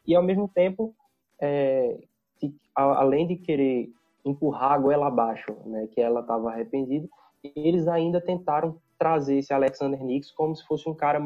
E, 0.05 0.15
ao 0.15 0.23
mesmo 0.23 0.47
tempo, 0.47 0.95
é, 1.41 1.99
que, 2.37 2.55
a, 2.75 3.01
além 3.01 3.27
de 3.27 3.35
querer 3.35 3.91
empurrar 4.23 4.73
a 4.73 4.77
goela 4.77 5.07
abaixo, 5.07 5.53
né, 5.65 5.87
que 5.91 5.99
ela 5.99 6.21
estava 6.21 6.51
arrependida, 6.51 7.07
eles 7.55 7.87
ainda 7.87 8.21
tentaram 8.21 8.79
trazer 9.03 9.39
esse 9.39 9.53
Alexander 9.53 10.01
Nix 10.01 10.31
como 10.31 10.55
se 10.55 10.65
fosse 10.65 10.87
um 10.87 10.93
cara 10.93 11.21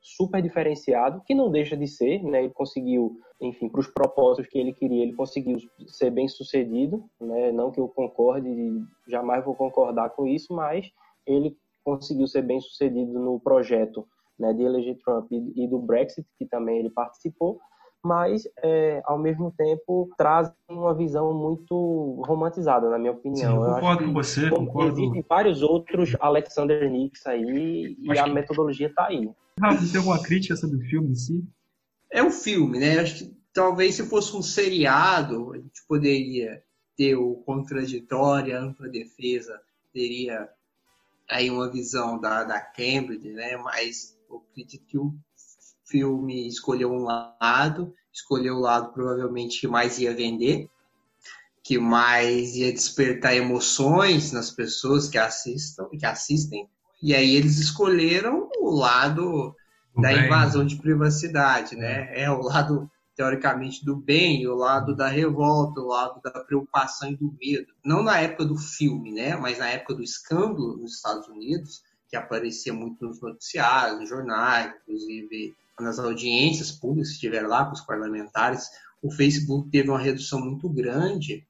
super 0.00 0.40
diferenciado, 0.40 1.20
que 1.26 1.34
não 1.34 1.50
deixa 1.50 1.76
de 1.76 1.88
ser, 1.88 2.22
né? 2.22 2.44
Ele 2.44 2.52
conseguiu, 2.52 3.18
enfim, 3.40 3.68
para 3.68 3.80
os 3.80 3.88
propósitos 3.88 4.48
que 4.48 4.56
ele 4.56 4.72
queria, 4.72 5.02
ele 5.02 5.12
conseguiu 5.12 5.58
ser 5.88 6.12
bem 6.12 6.28
sucedido, 6.28 7.04
né? 7.20 7.50
Não 7.50 7.72
que 7.72 7.80
eu 7.80 7.88
concorde, 7.88 8.48
jamais 9.08 9.44
vou 9.44 9.56
concordar 9.56 10.10
com 10.10 10.24
isso, 10.24 10.54
mas 10.54 10.88
ele 11.26 11.56
conseguiu 11.82 12.28
ser 12.28 12.42
bem 12.42 12.60
sucedido 12.60 13.18
no 13.18 13.40
projeto 13.40 14.06
né, 14.38 14.52
de 14.52 14.62
eleger 14.62 14.96
Trump 15.04 15.32
e, 15.32 15.66
do 15.66 15.80
Brexit, 15.80 16.26
que 16.38 16.46
também 16.46 16.78
ele 16.78 16.90
participou, 16.90 17.58
mas 18.04 18.46
é, 18.62 19.00
ao 19.06 19.18
mesmo 19.18 19.50
tempo 19.56 20.10
traz 20.18 20.52
uma 20.68 20.94
visão 20.94 21.32
muito 21.32 22.22
romantizada, 22.26 22.90
na 22.90 22.98
minha 22.98 23.12
opinião. 23.12 23.62
Sim, 23.62 23.68
eu 23.68 23.74
concordo 23.74 24.04
com 24.04 24.12
você, 24.12 24.50
concordo. 24.50 25.00
Existem 25.00 25.24
vários 25.26 25.62
outros 25.62 26.14
Alexander 26.20 26.90
Nix 26.90 27.26
aí 27.26 27.96
e 27.98 28.18
a 28.18 28.24
que... 28.24 28.30
metodologia 28.30 28.88
está 28.88 29.06
aí. 29.06 29.30
Rafa, 29.58 29.86
tem 29.90 29.96
alguma 29.96 30.22
crítica 30.22 30.54
sobre 30.54 30.76
o 30.76 30.80
filme 30.80 31.12
em 31.12 31.14
si? 31.14 31.44
É 32.10 32.22
um 32.22 32.30
filme, 32.30 32.78
né? 32.78 32.98
Acho 32.98 33.24
que 33.24 33.36
talvez 33.52 33.94
se 33.94 34.04
fosse 34.04 34.36
um 34.36 34.42
seriado, 34.42 35.52
a 35.52 35.56
gente 35.56 35.80
poderia 35.88 36.62
ter 36.96 37.16
o 37.16 37.36
contraditório, 37.36 38.56
a 38.56 38.60
ampla 38.60 38.88
defesa, 38.88 39.58
teria 39.92 40.48
aí 41.28 41.50
uma 41.50 41.70
visão 41.70 42.20
da, 42.20 42.44
da 42.44 42.60
Cambridge, 42.60 43.32
né? 43.32 43.56
Mas 43.56 44.14
eu 44.28 44.44
acredito 44.50 44.84
que 44.86 44.98
o 44.98 45.14
filme 45.86 46.48
escolheu 46.48 46.92
um 46.92 47.04
lado, 47.04 47.94
escolheu 48.12 48.56
o 48.56 48.60
lado 48.60 48.92
provavelmente 48.92 49.60
que 49.60 49.68
mais 49.68 49.98
ia 49.98 50.14
vender, 50.14 50.68
que 51.62 51.78
mais 51.78 52.56
ia 52.56 52.72
despertar 52.72 53.34
emoções 53.34 54.32
nas 54.32 54.50
pessoas 54.50 55.08
que 55.08 55.18
assistam, 55.18 55.88
que 55.88 56.04
assistem, 56.04 56.68
e 57.02 57.14
aí 57.14 57.34
eles 57.34 57.58
escolheram 57.58 58.48
o 58.58 58.70
lado 58.70 59.54
da 59.96 60.08
bem. 60.08 60.24
invasão 60.24 60.64
de 60.66 60.76
privacidade, 60.76 61.76
né? 61.76 62.08
É. 62.12 62.22
é 62.22 62.30
o 62.30 62.40
lado 62.40 62.90
teoricamente 63.14 63.84
do 63.84 63.96
bem, 63.96 64.46
o 64.46 64.54
lado 64.54 64.94
da 64.94 65.08
revolta, 65.08 65.80
o 65.80 65.86
lado 65.86 66.20
da 66.22 66.30
preocupação 66.30 67.10
e 67.10 67.16
do 67.16 67.32
medo. 67.40 67.72
Não 67.84 68.02
na 68.02 68.18
época 68.18 68.44
do 68.44 68.56
filme, 68.56 69.12
né? 69.12 69.36
Mas 69.36 69.58
na 69.58 69.68
época 69.68 69.94
do 69.94 70.02
escândalo 70.02 70.76
nos 70.76 70.96
Estados 70.96 71.28
Unidos, 71.28 71.82
que 72.08 72.16
aparecia 72.16 72.72
muito 72.72 73.06
nos 73.06 73.20
noticiários, 73.20 74.00
nos 74.00 74.08
jornais, 74.08 74.74
inclusive 74.82 75.54
nas 75.80 75.98
audiências 75.98 76.70
públicas 76.70 77.08
que 77.08 77.14
estiveram 77.14 77.48
lá 77.48 77.64
com 77.64 77.72
os 77.72 77.80
parlamentares, 77.80 78.68
o 79.02 79.10
Facebook 79.10 79.70
teve 79.70 79.90
uma 79.90 79.98
redução 79.98 80.40
muito 80.40 80.68
grande 80.68 81.46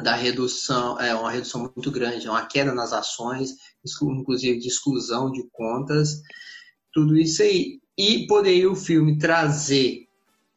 da 0.00 0.14
redução, 0.14 0.98
é 1.00 1.14
uma 1.14 1.30
redução 1.30 1.72
muito 1.74 1.90
grande, 1.90 2.28
uma 2.28 2.46
queda 2.46 2.72
nas 2.72 2.92
ações, 2.92 3.56
inclusive 4.02 4.58
de 4.60 4.68
exclusão 4.68 5.30
de 5.32 5.42
contas, 5.50 6.22
tudo 6.92 7.16
isso 7.16 7.42
aí. 7.42 7.80
E 7.96 8.26
poderia 8.28 8.70
o 8.70 8.76
filme 8.76 9.18
trazer 9.18 10.06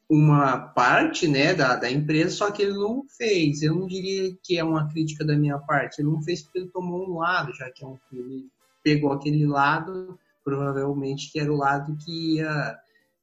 uma 0.08 0.58
parte 0.58 1.28
né, 1.28 1.54
da, 1.54 1.76
da 1.76 1.90
empresa, 1.90 2.36
só 2.36 2.52
que 2.52 2.62
ele 2.62 2.74
não 2.74 3.04
fez. 3.18 3.64
Eu 3.64 3.74
não 3.74 3.88
diria 3.88 4.36
que 4.44 4.58
é 4.58 4.64
uma 4.64 4.88
crítica 4.90 5.26
da 5.26 5.36
minha 5.36 5.58
parte. 5.58 6.02
Ele 6.02 6.10
não 6.10 6.22
fez 6.22 6.44
porque 6.44 6.60
ele 6.60 6.68
tomou 6.68 7.10
um 7.10 7.18
lado, 7.18 7.54
já 7.56 7.72
que 7.72 7.84
é 7.84 7.88
um 7.88 7.98
filme. 8.10 8.48
Pegou 8.84 9.14
aquele 9.14 9.48
lado, 9.48 10.20
provavelmente 10.44 11.32
que 11.32 11.40
era 11.40 11.52
o 11.52 11.58
lado 11.58 11.96
que 12.04 12.38
ia 12.38 12.78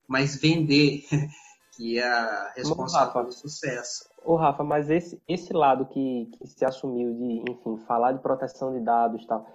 mais 0.08 0.40
vender, 0.40 1.02
que 1.76 1.94
ia 1.94 2.52
responsável 2.56 3.12
pelo 3.12 3.32
sucesso. 3.32 4.08
Ô, 4.24 4.36
Rafa, 4.36 4.64
mas 4.64 4.90
esse, 4.90 5.22
esse 5.28 5.52
lado 5.52 5.86
que, 5.86 6.26
que 6.32 6.46
se 6.46 6.64
assumiu 6.64 7.14
de, 7.14 7.50
enfim, 7.50 7.78
falar 7.86 8.12
de 8.12 8.22
proteção 8.22 8.72
de 8.72 8.84
dados 8.84 9.22
e 9.22 9.26
tal, 9.26 9.46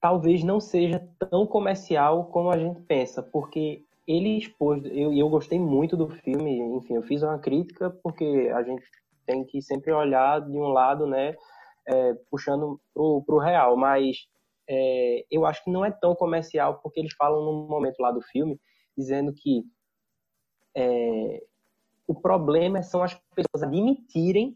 talvez 0.00 0.42
não 0.42 0.58
seja 0.58 1.06
tão 1.18 1.46
comercial 1.46 2.26
como 2.26 2.50
a 2.50 2.58
gente 2.58 2.80
pensa, 2.82 3.22
porque 3.22 3.84
ele 4.06 4.38
expôs, 4.38 4.82
eu, 4.86 5.12
eu 5.12 5.28
gostei 5.28 5.58
muito 5.58 5.96
do 5.96 6.08
filme, 6.08 6.58
enfim, 6.76 6.94
eu 6.94 7.02
fiz 7.02 7.22
uma 7.22 7.38
crítica 7.38 7.90
porque 8.02 8.50
a 8.54 8.62
gente 8.62 8.82
tem 9.26 9.44
que 9.44 9.62
sempre 9.62 9.92
olhar 9.92 10.40
de 10.40 10.56
um 10.56 10.68
lado, 10.68 11.06
né, 11.06 11.34
é, 11.86 12.14
puxando 12.30 12.80
pro, 12.92 13.22
pro 13.24 13.38
real, 13.38 13.76
mas 13.76 14.16
é, 14.72 15.24
eu 15.28 15.44
acho 15.44 15.64
que 15.64 15.70
não 15.70 15.84
é 15.84 15.90
tão 15.90 16.14
comercial 16.14 16.78
porque 16.80 17.00
eles 17.00 17.12
falam 17.14 17.44
num 17.44 17.66
momento 17.66 17.98
lá 17.98 18.12
do 18.12 18.22
filme 18.22 18.60
dizendo 18.96 19.32
que 19.34 19.64
é, 20.76 21.42
o 22.06 22.14
problema 22.14 22.82
são 22.82 23.02
as 23.02 23.14
pessoas 23.34 23.64
admitirem 23.64 24.54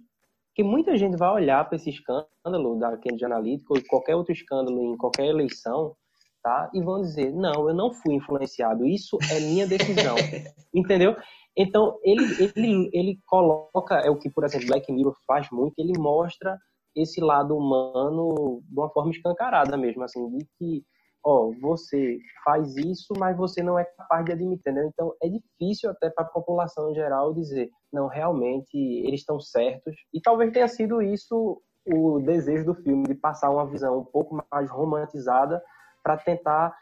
que 0.55 0.63
muita 0.63 0.97
gente 0.97 1.17
vai 1.17 1.31
olhar 1.31 1.65
para 1.65 1.75
esse 1.75 1.91
escândalo 1.91 2.79
da 2.79 2.97
Cambridge 2.97 3.25
Analytica 3.25 3.75
ou 3.75 3.83
qualquer 3.89 4.15
outro 4.15 4.33
escândalo 4.33 4.81
em 4.85 4.97
qualquer 4.97 5.27
eleição 5.27 5.97
tá? 6.45 6.71
E 6.75 6.81
vão 6.83 7.01
dizer, 7.01 7.33
não, 7.33 7.67
eu 7.67 7.75
não 7.75 7.91
fui 7.91 8.15
influenciado, 8.15 8.87
isso 8.87 9.17
é 9.33 9.41
minha 9.41 9.67
decisão, 9.67 10.15
entendeu? 10.75 11.17
Então, 11.57 11.99
ele, 12.05 12.23
ele, 12.55 12.91
ele 12.93 13.19
coloca, 13.27 13.97
é 13.97 14.11
o 14.11 14.19
que, 14.19 14.29
por 14.29 14.45
exemplo, 14.45 14.67
Black 14.67 14.93
Mirror 14.93 15.17
faz 15.27 15.49
muito, 15.51 15.73
ele 15.79 15.99
mostra 15.99 16.59
esse 16.95 17.21
lado 17.21 17.57
humano 17.57 18.63
de 18.63 18.79
uma 18.79 18.91
forma 18.91 19.11
escancarada 19.11 19.77
mesmo, 19.77 20.03
assim, 20.03 20.29
de 20.31 20.47
que, 20.59 20.85
ó, 21.25 21.51
você 21.61 22.19
faz 22.45 22.77
isso, 22.77 23.15
mas 23.19 23.37
você 23.37 23.63
não 23.63 23.79
é 23.79 23.85
capaz 23.85 24.25
de 24.25 24.33
admitir, 24.33 24.61
entendeu? 24.61 24.87
Então, 24.87 25.13
é 25.23 25.29
difícil 25.29 25.91
até 25.91 26.11
para 26.11 26.25
a 26.25 26.29
população 26.29 26.91
em 26.91 26.95
geral 26.95 27.35
dizer, 27.35 27.71
não, 27.93 28.07
realmente, 28.07 28.77
eles 28.77 29.21
estão 29.21 29.41
certos, 29.41 29.95
e 30.13 30.21
talvez 30.21 30.53
tenha 30.53 30.69
sido 30.69 31.03
isso 31.03 31.61
o 31.87 32.19
desejo 32.21 32.65
do 32.65 32.75
filme 32.75 33.05
de 33.05 33.15
passar 33.15 33.51
uma 33.51 33.67
visão 33.67 33.99
um 33.99 34.05
pouco 34.05 34.43
mais 34.51 34.71
romantizada 34.71 35.63
para 36.03 36.17
tentar 36.17 36.75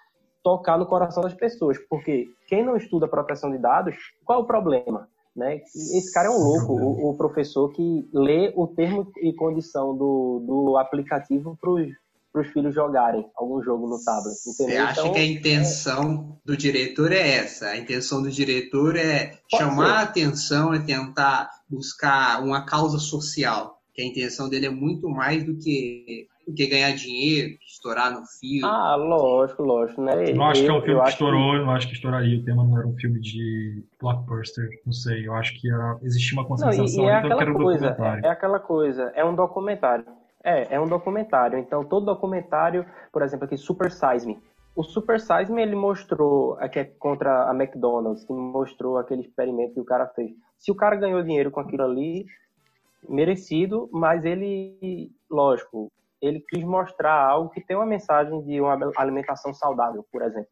tocar 0.42 0.78
no 0.78 0.86
coração 0.86 1.22
das 1.22 1.34
pessoas. 1.34 1.78
Porque 1.88 2.28
quem 2.46 2.64
não 2.64 2.76
estuda 2.76 3.08
proteção 3.08 3.50
de 3.50 3.58
dados, 3.58 3.96
qual 4.24 4.40
é 4.40 4.42
o 4.42 4.46
problema? 4.46 5.08
Né? 5.34 5.62
Esse 5.74 6.12
cara 6.12 6.28
é 6.28 6.30
um 6.30 6.38
louco, 6.38 6.74
o, 6.74 7.10
o 7.10 7.16
professor 7.16 7.72
que 7.72 8.08
lê 8.12 8.52
o 8.54 8.66
termo 8.66 9.10
e 9.16 9.32
condição 9.32 9.96
do, 9.96 10.44
do 10.46 10.76
aplicativo 10.76 11.58
para 11.58 11.70
os 12.40 12.46
filhos 12.52 12.74
jogarem 12.74 13.26
algum 13.34 13.62
jogo 13.62 13.88
no 13.88 14.02
tablet. 14.04 14.36
Entendeu? 14.46 14.74
Você 14.74 14.76
acha 14.76 15.00
então, 15.00 15.12
que 15.12 15.18
a 15.18 15.24
intenção 15.24 16.38
é... 16.38 16.46
do 16.46 16.56
diretor 16.56 17.12
é 17.12 17.36
essa? 17.36 17.68
A 17.68 17.78
intenção 17.78 18.22
do 18.22 18.30
diretor 18.30 18.94
é 18.96 19.38
Pode 19.50 19.62
chamar 19.64 19.86
ser. 19.86 19.92
a 19.92 20.02
atenção, 20.02 20.74
é 20.74 20.78
tentar 20.80 21.50
buscar 21.68 22.42
uma 22.42 22.66
causa 22.66 22.98
social. 22.98 23.81
Que 23.94 24.02
a 24.02 24.06
intenção 24.06 24.48
dele 24.48 24.66
é 24.66 24.70
muito 24.70 25.08
mais 25.08 25.44
do 25.44 25.56
que 25.56 26.28
do 26.46 26.52
que 26.54 26.66
ganhar 26.66 26.92
dinheiro, 26.92 27.56
estourar 27.64 28.10
no 28.10 28.26
filme. 28.26 28.64
Ah, 28.64 28.96
lógico, 28.96 29.62
lógico, 29.62 30.02
né? 30.02 30.32
Não 30.32 30.46
acho 30.46 30.62
que 30.62 30.68
é 30.68 30.72
um 30.72 30.82
filme 30.82 31.02
que 31.02 31.08
estourou, 31.08 31.52
que... 31.52 31.58
não 31.64 31.70
acho 31.70 31.88
que 31.88 31.94
estouraria. 31.94 32.38
O 32.38 32.44
tema 32.44 32.64
não 32.64 32.78
era 32.78 32.86
um 32.86 32.94
filme 32.94 33.20
de 33.20 33.84
blockbuster, 34.00 34.68
não 34.84 34.92
sei. 34.92 35.26
Eu 35.26 35.34
acho 35.34 35.58
que 35.60 35.70
era... 35.70 35.98
existia 36.02 36.38
uma 36.38 36.46
conscientização, 36.46 37.04
não, 37.04 37.10
e, 37.10 37.12
e 37.12 37.14
é 37.14 37.18
então 37.18 37.38
aquela 37.38 37.54
coisa, 37.54 37.88
documentário. 37.90 38.24
É, 38.24 38.28
é 38.28 38.30
aquela 38.30 38.60
coisa, 38.60 39.12
é 39.14 39.24
um 39.24 39.34
documentário. 39.34 40.04
É, 40.44 40.74
é 40.74 40.80
um 40.80 40.88
documentário. 40.88 41.58
Então, 41.58 41.84
todo 41.84 42.06
documentário, 42.06 42.84
por 43.12 43.22
exemplo, 43.22 43.44
aqui, 43.44 43.56
Super 43.56 43.90
Size 43.90 44.26
Me. 44.26 44.38
O 44.74 44.82
Super 44.82 45.20
Size 45.20 45.52
Me, 45.52 45.62
ele 45.62 45.76
mostrou, 45.76 46.56
aqui 46.58 46.80
é 46.80 46.84
contra 46.84 47.48
a 47.48 47.54
McDonald's, 47.54 48.24
que 48.24 48.32
mostrou 48.32 48.96
aquele 48.96 49.20
experimento 49.20 49.74
que 49.74 49.80
o 49.80 49.84
cara 49.84 50.08
fez. 50.08 50.32
Se 50.58 50.72
o 50.72 50.74
cara 50.74 50.96
ganhou 50.96 51.22
dinheiro 51.22 51.50
com 51.50 51.60
aquilo 51.60 51.84
ali, 51.84 52.24
merecido, 53.08 53.88
mas 53.92 54.24
ele, 54.24 55.10
lógico, 55.30 55.90
ele 56.20 56.40
quis 56.48 56.62
mostrar 56.62 57.14
algo 57.14 57.50
que 57.50 57.60
tem 57.60 57.76
uma 57.76 57.84
mensagem 57.84 58.40
de 58.42 58.60
uma 58.60 58.78
alimentação 58.96 59.52
saudável, 59.52 60.06
por 60.10 60.22
exemplo, 60.22 60.48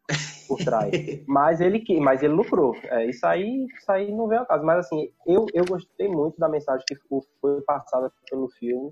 por 0.47 0.57
trás. 0.57 0.91
mas 1.27 1.61
ele 1.61 1.81
mas 2.01 2.21
ele 2.21 2.33
lucrou. 2.33 2.75
É, 2.83 3.05
isso 3.05 3.25
aí, 3.25 3.65
isso 3.77 3.89
aí 3.89 4.11
não 4.11 4.27
veio 4.27 4.41
ao 4.41 4.45
caso. 4.45 4.65
Mas 4.65 4.85
assim, 4.85 5.09
eu, 5.25 5.45
eu 5.53 5.63
gostei 5.63 6.09
muito 6.09 6.37
da 6.37 6.49
mensagem 6.49 6.83
que 6.85 6.95
foi 7.39 7.61
passada 7.61 8.11
pelo 8.29 8.49
filme. 8.49 8.91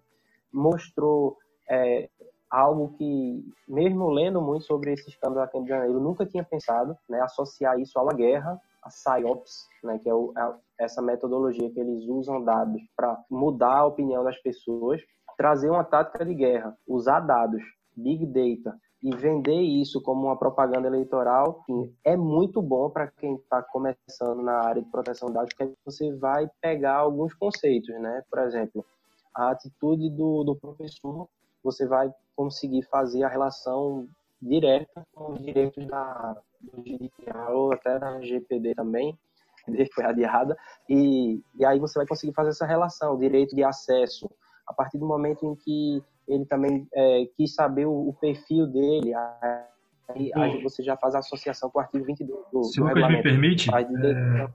Mostrou 0.54 1.38
é, 1.70 2.10
algo 2.50 2.94
que, 2.98 3.46
mesmo 3.68 4.10
lendo 4.10 4.42
muito 4.42 4.66
sobre 4.66 4.94
esse 4.94 5.10
escândalo 5.10 5.42
aqui 5.42 5.58
em 5.58 5.68
Janeiro, 5.68 5.96
eu 5.96 6.02
nunca 6.02 6.26
tinha 6.26 6.44
pensado, 6.44 6.98
né, 7.08 7.22
associar 7.22 7.80
isso 7.80 8.00
a 8.00 8.04
uma 8.04 8.14
guerra, 8.14 8.60
a 8.84 8.90
PSYOPS, 8.90 9.68
né, 9.84 10.00
que 10.00 10.10
é 10.10 10.14
o, 10.14 10.32
a, 10.36 10.58
essa 10.80 11.02
metodologia 11.02 11.70
que 11.72 11.80
eles 11.80 12.06
usam 12.06 12.44
dados 12.44 12.82
para 12.96 13.18
mudar 13.30 13.78
a 13.78 13.86
opinião 13.86 14.24
das 14.24 14.38
pessoas 14.42 15.02
trazer 15.38 15.70
uma 15.70 15.86
tática 15.86 16.26
de 16.26 16.36
guerra, 16.36 16.78
usar 16.86 17.22
dados, 17.22 17.62
big 17.96 18.26
data 18.26 18.78
e 19.02 19.16
vender 19.16 19.62
isso 19.62 20.02
como 20.02 20.28
uma 20.28 20.38
propaganda 20.38 20.88
eleitoral 20.88 21.64
é 22.04 22.18
muito 22.18 22.62
bom 22.62 22.90
para 22.90 23.08
quem 23.08 23.36
está 23.36 23.64
começando 23.64 24.42
na 24.42 24.60
área 24.60 24.82
de 24.82 24.90
proteção 24.90 25.30
de 25.30 25.36
dados, 25.36 25.54
porque 25.56 25.74
você 25.86 26.14
vai 26.18 26.50
pegar 26.62 26.96
alguns 26.96 27.34
conceitos, 27.34 27.98
né? 28.02 28.22
Por 28.30 28.40
exemplo, 28.40 28.86
a 29.34 29.52
atitude 29.52 30.10
do, 30.10 30.44
do 30.44 30.56
professor, 30.58 31.30
você 31.64 31.88
vai 31.88 32.14
conseguir 32.36 32.84
fazer 32.84 33.24
a 33.24 33.30
relação 33.30 34.08
direta 34.42 35.06
com 35.14 35.34
os 35.34 35.42
direitos 35.42 35.86
da, 35.88 36.36
do 36.62 36.82
GDPR 36.82 37.52
ou 37.52 37.74
até 37.74 38.00
da 38.00 38.22
GPD 38.22 38.76
também, 38.76 39.18
que 39.66 39.94
foi 39.94 40.06
adiada, 40.06 40.58
e, 40.90 41.42
e 41.56 41.66
aí 41.66 41.80
você 41.80 42.00
vai 42.00 42.08
conseguir 42.08 42.34
fazer 42.34 42.50
essa 42.50 42.66
relação, 42.66 43.18
direito 43.18 43.56
de 43.56 43.64
acesso, 43.64 44.30
a 44.68 44.74
partir 44.74 44.98
do 44.98 45.06
momento 45.06 45.46
em 45.46 45.56
que 45.56 46.04
ele 46.28 46.46
também 46.46 46.88
é, 46.94 47.26
quis 47.36 47.54
saber 47.56 47.86
o, 47.86 48.10
o, 48.10 48.14
perfil 48.14 48.68
dele, 48.68 49.14
aí, 49.16 50.32
aí, 50.36 50.62
você 50.64 50.84
já 50.84 50.96
faz 50.96 51.16
a 51.16 51.20
associação 51.20 51.70
com 51.70 51.80
o 51.80 51.82
artigo 51.82 52.06
22 52.06 52.40
do, 52.52 52.64
Se 52.64 52.80
o 52.80 52.86
Lucas 52.86 53.08
me 53.10 53.24
permite, 53.24 53.70
é, 53.74 53.82
é, 53.82 54.48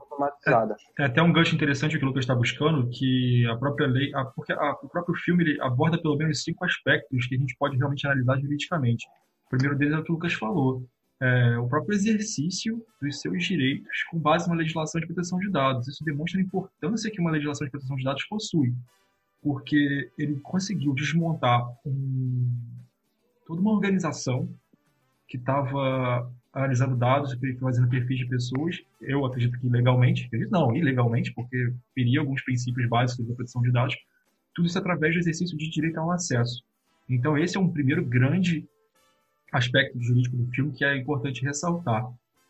é, 0.99 1.05
até 1.05 1.21
um 1.21 1.33
gancho 1.33 1.53
interessante 1.53 1.97
que 1.97 2.03
o 2.03 2.07
Lucas 2.07 2.23
está 2.23 2.33
buscando, 2.33 2.89
que 2.89 3.45
a 3.47 3.57
própria 3.57 3.87
lei, 3.87 4.13
a, 4.15 4.25
porque 4.25 4.53
a, 4.53 4.71
o 4.81 4.87
próprio 4.87 5.15
filme 5.15 5.43
ele 5.43 5.61
aborda 5.61 6.01
pelo 6.01 6.15
menos 6.17 6.43
cinco 6.43 6.63
aspectos 6.63 7.27
que 7.27 7.35
a 7.35 7.37
gente 7.37 7.55
pode 7.57 7.77
realmente 7.77 8.05
analisar 8.05 8.39
juridicamente. 8.39 9.05
O 9.45 9.49
primeiro 9.49 9.77
deles 9.77 9.93
é 9.93 9.99
o 9.99 10.03
que 10.03 10.11
o 10.11 10.15
Lucas 10.15 10.33
falou, 10.33 10.87
é, 11.21 11.57
o 11.57 11.67
próprio 11.67 11.95
exercício 11.95 12.83
dos 13.01 13.21
seus 13.21 13.43
direitos 13.43 14.03
com 14.11 14.19
base 14.19 14.49
na 14.49 14.55
legislação 14.55 14.99
de 14.99 15.07
proteção 15.07 15.39
de 15.39 15.49
dados. 15.49 15.87
Isso 15.87 16.03
demonstra 16.03 16.39
a 16.39 16.43
importância 16.43 17.09
que 17.09 17.21
uma 17.21 17.31
legislação 17.31 17.65
de 17.65 17.71
proteção 17.71 17.95
de 17.95 18.03
dados 18.03 18.25
possui 18.25 18.73
porque 19.45 20.11
ele 20.17 20.39
conseguiu 20.39 20.91
desmontar 20.95 21.63
um, 21.85 22.51
toda 23.45 23.61
uma 23.61 23.73
organização 23.73 24.49
que 25.27 25.37
estava 25.37 26.27
analisando 26.51 26.95
dados 26.95 27.37
fazendo 27.59 27.87
perfis 27.87 28.17
de 28.17 28.25
pessoas. 28.25 28.81
Eu 28.99 29.23
acredito 29.23 29.59
que 29.59 29.69
legalmente, 29.69 30.27
não, 30.49 30.75
ilegalmente, 30.75 31.31
porque 31.31 31.71
feria 31.93 32.21
alguns 32.21 32.41
princípios 32.43 32.89
básicos 32.89 33.27
da 33.27 33.35
proteção 33.35 33.61
de 33.61 33.71
dados. 33.71 33.95
Tudo 34.55 34.65
isso 34.65 34.79
através 34.79 35.13
do 35.13 35.19
exercício 35.19 35.55
de 35.55 35.69
direito 35.69 35.99
ao 35.99 36.09
acesso. 36.09 36.63
Então, 37.07 37.37
esse 37.37 37.55
é 37.55 37.59
um 37.59 37.69
primeiro 37.69 38.03
grande 38.03 38.67
aspecto 39.51 40.01
jurídico 40.01 40.35
do 40.37 40.47
filme 40.51 40.73
que 40.73 40.83
é 40.83 40.97
importante 40.97 41.43
ressaltar. 41.43 42.05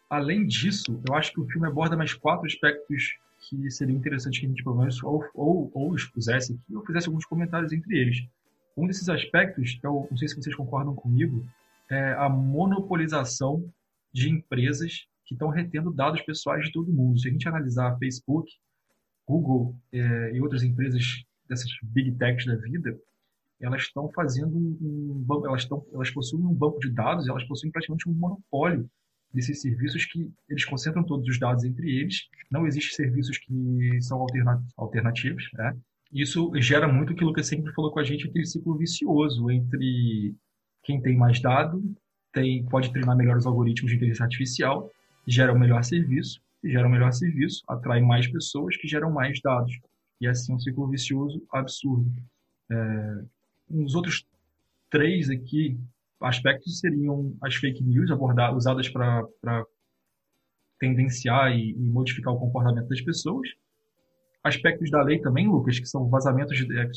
Além 0.09 0.45
disso, 0.45 1.01
eu 1.07 1.15
acho 1.15 1.31
que 1.33 1.39
o 1.39 1.47
filme 1.47 1.67
aborda 1.67 1.97
mais 1.97 2.13
quatro 2.13 2.45
aspectos 2.45 3.13
que 3.49 3.69
seria 3.69 3.95
interessante 3.95 4.39
que 4.39 4.45
a 4.45 4.49
gente, 4.49 4.63
pelo 4.63 4.77
menos, 4.77 5.01
ou, 5.03 5.23
ou, 5.33 5.71
ou 5.73 5.95
expusesse 5.95 6.53
aqui, 6.53 6.75
ou 6.75 6.85
fizesse 6.85 7.07
alguns 7.07 7.25
comentários 7.25 7.71
entre 7.71 7.97
eles. 7.97 8.27
Um 8.75 8.87
desses 8.87 9.07
aspectos, 9.07 9.79
eu 9.83 10.07
não 10.09 10.17
sei 10.17 10.27
se 10.27 10.35
vocês 10.35 10.55
concordam 10.55 10.95
comigo, 10.95 11.45
é 11.89 12.13
a 12.13 12.27
monopolização 12.27 13.63
de 14.11 14.29
empresas 14.29 15.07
que 15.25 15.33
estão 15.33 15.49
retendo 15.49 15.91
dados 15.91 16.21
pessoais 16.21 16.65
de 16.65 16.71
todo 16.71 16.91
mundo. 16.91 17.19
Se 17.19 17.27
a 17.27 17.31
gente 17.31 17.47
analisar 17.47 17.97
Facebook, 17.97 18.51
Google 19.27 19.75
é, 19.91 20.31
e 20.33 20.41
outras 20.41 20.63
empresas 20.63 21.23
dessas 21.47 21.71
big 21.83 22.11
techs 22.13 22.45
da 22.45 22.55
vida, 22.55 22.97
elas 23.59 23.83
estão 23.83 24.09
fazendo 24.11 24.55
um, 24.55 25.25
elas 25.45 25.61
estão 25.61 25.85
elas 25.93 26.09
possuem 26.11 26.43
um 26.43 26.53
banco 26.53 26.79
de 26.79 26.91
dados, 26.91 27.27
elas 27.27 27.43
possuem 27.45 27.71
praticamente 27.71 28.09
um 28.09 28.13
monopólio 28.13 28.89
desses 29.33 29.61
serviços 29.61 30.05
que 30.05 30.31
eles 30.49 30.65
concentram 30.65 31.03
todos 31.03 31.27
os 31.27 31.39
dados 31.39 31.63
entre 31.63 31.89
eles. 31.89 32.21
Não 32.49 32.65
existem 32.65 32.95
serviços 32.95 33.37
que 33.37 34.01
são 34.01 34.25
alternativos, 34.77 35.49
né? 35.53 35.75
Isso 36.11 36.51
gera 36.61 36.87
muito 36.87 37.13
aquilo 37.13 37.33
que 37.33 37.43
sempre 37.43 37.73
falou 37.73 37.91
com 37.91 37.99
a 37.99 38.03
gente, 38.03 38.27
aquele 38.27 38.45
ciclo 38.45 38.77
vicioso 38.77 39.49
entre 39.51 40.33
quem 40.83 41.01
tem 41.01 41.17
mais 41.17 41.41
dado, 41.41 41.83
tem, 42.31 42.63
pode 42.65 42.91
treinar 42.91 43.17
melhor 43.17 43.37
os 43.37 43.45
algoritmos 43.45 43.91
de 43.91 43.97
inteligência 43.97 44.23
artificial, 44.23 44.89
gera 45.27 45.53
um 45.53 45.59
melhor 45.59 45.83
serviço, 45.83 46.39
gera 46.63 46.87
um 46.87 46.91
melhor 46.91 47.11
serviço, 47.11 47.63
atrai 47.67 48.01
mais 48.01 48.27
pessoas 48.27 48.77
que 48.77 48.87
geram 48.87 49.11
mais 49.11 49.41
dados. 49.41 49.77
E 50.21 50.27
assim 50.27 50.53
um 50.53 50.59
ciclo 50.59 50.87
vicioso 50.87 51.43
absurdo. 51.51 52.09
É, 52.71 53.23
uns 53.69 53.95
outros 53.95 54.25
três 54.89 55.29
aqui 55.29 55.77
aspectos 56.21 56.79
seriam 56.79 57.35
as 57.41 57.55
fake 57.55 57.83
news 57.83 58.09
abordadas, 58.09 58.57
usadas 58.57 58.89
para 58.89 59.65
tendenciar 60.79 61.51
e, 61.51 61.71
e, 61.71 61.89
modificar 61.89 62.33
o 62.33 62.39
comportamento 62.39 62.87
das 62.87 63.01
pessoas. 63.01 63.47
Aspectos 64.43 64.91
da 64.91 65.01
lei 65.01 65.19
também, 65.19 65.47
Lucas, 65.47 65.79
que 65.79 65.87
são 65.87 66.07
vazamentos, 66.07 66.55
de, 66.55 66.79
é, 66.79 66.89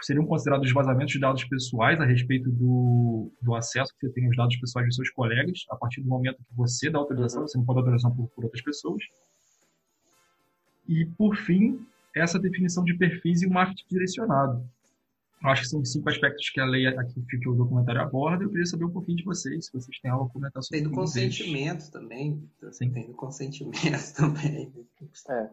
seriam 0.00 0.24
considerados 0.26 0.72
vazamentos 0.72 1.12
de 1.12 1.20
dados 1.20 1.44
pessoais 1.44 2.00
a 2.00 2.04
respeito 2.04 2.50
do, 2.50 3.30
do 3.42 3.54
acesso 3.54 3.92
que 3.94 4.06
você 4.06 4.12
tem 4.14 4.26
aos 4.26 4.36
dados 4.36 4.56
pessoais 4.56 4.86
dos 4.86 4.96
seus 4.96 5.10
colegas, 5.10 5.64
a 5.70 5.76
partir 5.76 6.00
do 6.00 6.08
momento 6.08 6.38
que 6.38 6.56
você 6.56 6.90
dá 6.90 6.98
autorização, 6.98 7.42
você 7.42 7.58
não 7.58 7.64
pode 7.64 7.76
dar 7.76 7.80
autorização 7.82 8.14
por, 8.14 8.28
por 8.28 8.44
outras 8.44 8.62
pessoas. 8.62 9.02
E, 10.88 11.04
por 11.18 11.36
fim, 11.36 11.86
essa 12.14 12.38
definição 12.38 12.84
de 12.84 12.94
perfis 12.94 13.42
e 13.42 13.48
marketing 13.48 13.84
direcionado, 13.90 14.64
Acho 15.44 15.62
que 15.62 15.68
são 15.68 15.84
cinco 15.84 16.08
aspectos 16.08 16.48
que 16.48 16.60
a 16.60 16.64
lei 16.64 16.86
aqui 16.86 17.22
que 17.28 17.48
o 17.48 17.54
documentário 17.54 18.00
aborda. 18.00 18.44
Eu 18.44 18.48
queria 18.48 18.64
saber 18.64 18.86
um 18.86 18.90
pouquinho 18.90 19.18
de 19.18 19.24
vocês, 19.24 19.66
se 19.66 19.72
vocês 19.72 19.98
têm 20.00 20.10
algo 20.10 20.26
a 20.26 20.30
comentar 20.30 20.62
sobre 20.62 20.80
Tem 20.80 20.88
do 20.88 20.94
consentimento 20.94 21.78
deles. 21.78 21.88
também. 21.90 22.50
Sim. 22.72 22.90
Tem 22.90 23.06
do 23.06 23.14
consentimento 23.14 24.14
também. 24.16 24.72
É. 25.28 25.50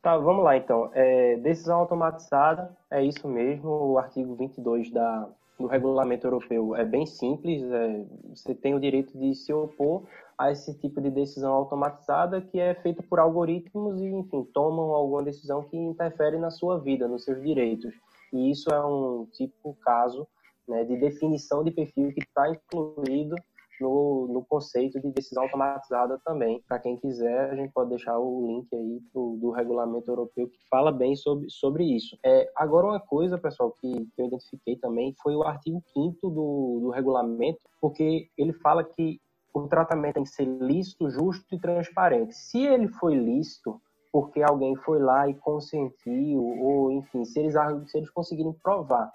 Tá, 0.00 0.16
vamos 0.16 0.42
lá 0.42 0.56
então. 0.56 0.90
É, 0.94 1.36
decisão 1.36 1.80
automatizada, 1.80 2.74
é 2.90 3.04
isso 3.04 3.28
mesmo. 3.28 3.68
O 3.68 3.98
artigo 3.98 4.34
22 4.36 4.90
da, 4.90 5.28
do 5.62 5.68
regulamento 5.68 6.26
europeu 6.26 6.74
é 6.74 6.84
bem 6.84 7.06
simples. 7.06 7.62
É, 7.62 8.04
você 8.34 8.54
tem 8.54 8.74
o 8.74 8.80
direito 8.80 9.16
de 9.16 9.34
se 9.34 9.52
opor 9.52 10.02
a 10.36 10.50
esse 10.50 10.74
tipo 10.74 11.00
de 11.00 11.08
decisão 11.08 11.52
automatizada 11.52 12.40
que 12.40 12.58
é 12.58 12.74
feita 12.74 13.02
por 13.02 13.20
algoritmos 13.20 14.00
e, 14.00 14.06
enfim, 14.06 14.44
tomam 14.52 14.90
alguma 14.90 15.22
decisão 15.22 15.62
que 15.62 15.76
interfere 15.76 16.36
na 16.36 16.50
sua 16.50 16.78
vida, 16.78 17.06
nos 17.06 17.24
seus 17.24 17.40
direitos. 17.40 17.94
E 18.32 18.50
isso 18.50 18.70
é 18.70 18.84
um 18.84 19.26
tipo 19.32 19.76
caso 19.82 20.26
né, 20.66 20.84
de 20.84 20.96
definição 20.96 21.62
de 21.62 21.70
perfil 21.70 22.12
que 22.12 22.20
está 22.20 22.50
incluído 22.50 23.36
no, 23.80 24.28
no 24.28 24.44
conceito 24.44 25.00
de 25.00 25.10
decisão 25.10 25.44
automatizada 25.44 26.20
também. 26.24 26.62
Para 26.68 26.78
quem 26.78 26.96
quiser, 26.96 27.50
a 27.50 27.54
gente 27.54 27.72
pode 27.72 27.90
deixar 27.90 28.18
o 28.18 28.46
link 28.46 28.68
aí 28.74 29.00
pro, 29.12 29.36
do 29.40 29.50
regulamento 29.50 30.10
europeu 30.10 30.48
que 30.48 30.58
fala 30.70 30.92
bem 30.92 31.16
sobre, 31.16 31.48
sobre 31.50 31.84
isso. 31.84 32.16
É, 32.24 32.50
agora, 32.56 32.86
uma 32.86 33.00
coisa, 33.00 33.38
pessoal, 33.38 33.72
que, 33.80 33.92
que 33.92 34.22
eu 34.22 34.26
identifiquei 34.26 34.76
também 34.76 35.14
foi 35.22 35.34
o 35.34 35.42
artigo 35.42 35.82
5 35.92 36.30
do, 36.30 36.80
do 36.82 36.90
regulamento, 36.90 37.60
porque 37.80 38.28
ele 38.36 38.52
fala 38.52 38.84
que 38.84 39.20
o 39.54 39.68
tratamento 39.68 40.14
tem 40.14 40.24
que 40.24 40.30
ser 40.30 40.46
lícito, 40.46 41.10
justo 41.10 41.54
e 41.54 41.58
transparente. 41.58 42.34
Se 42.34 42.58
ele 42.58 42.88
foi 42.88 43.14
lícito, 43.14 43.80
porque 44.10 44.42
alguém 44.42 44.76
foi 44.76 44.98
lá 44.98 45.28
e 45.28 45.34
consentiu, 45.34 46.42
ou 46.42 46.90
enfim, 46.92 47.24
se 47.24 47.40
eles, 47.40 47.54
se 47.86 47.98
eles 47.98 48.10
conseguirem 48.10 48.52
provar 48.62 49.12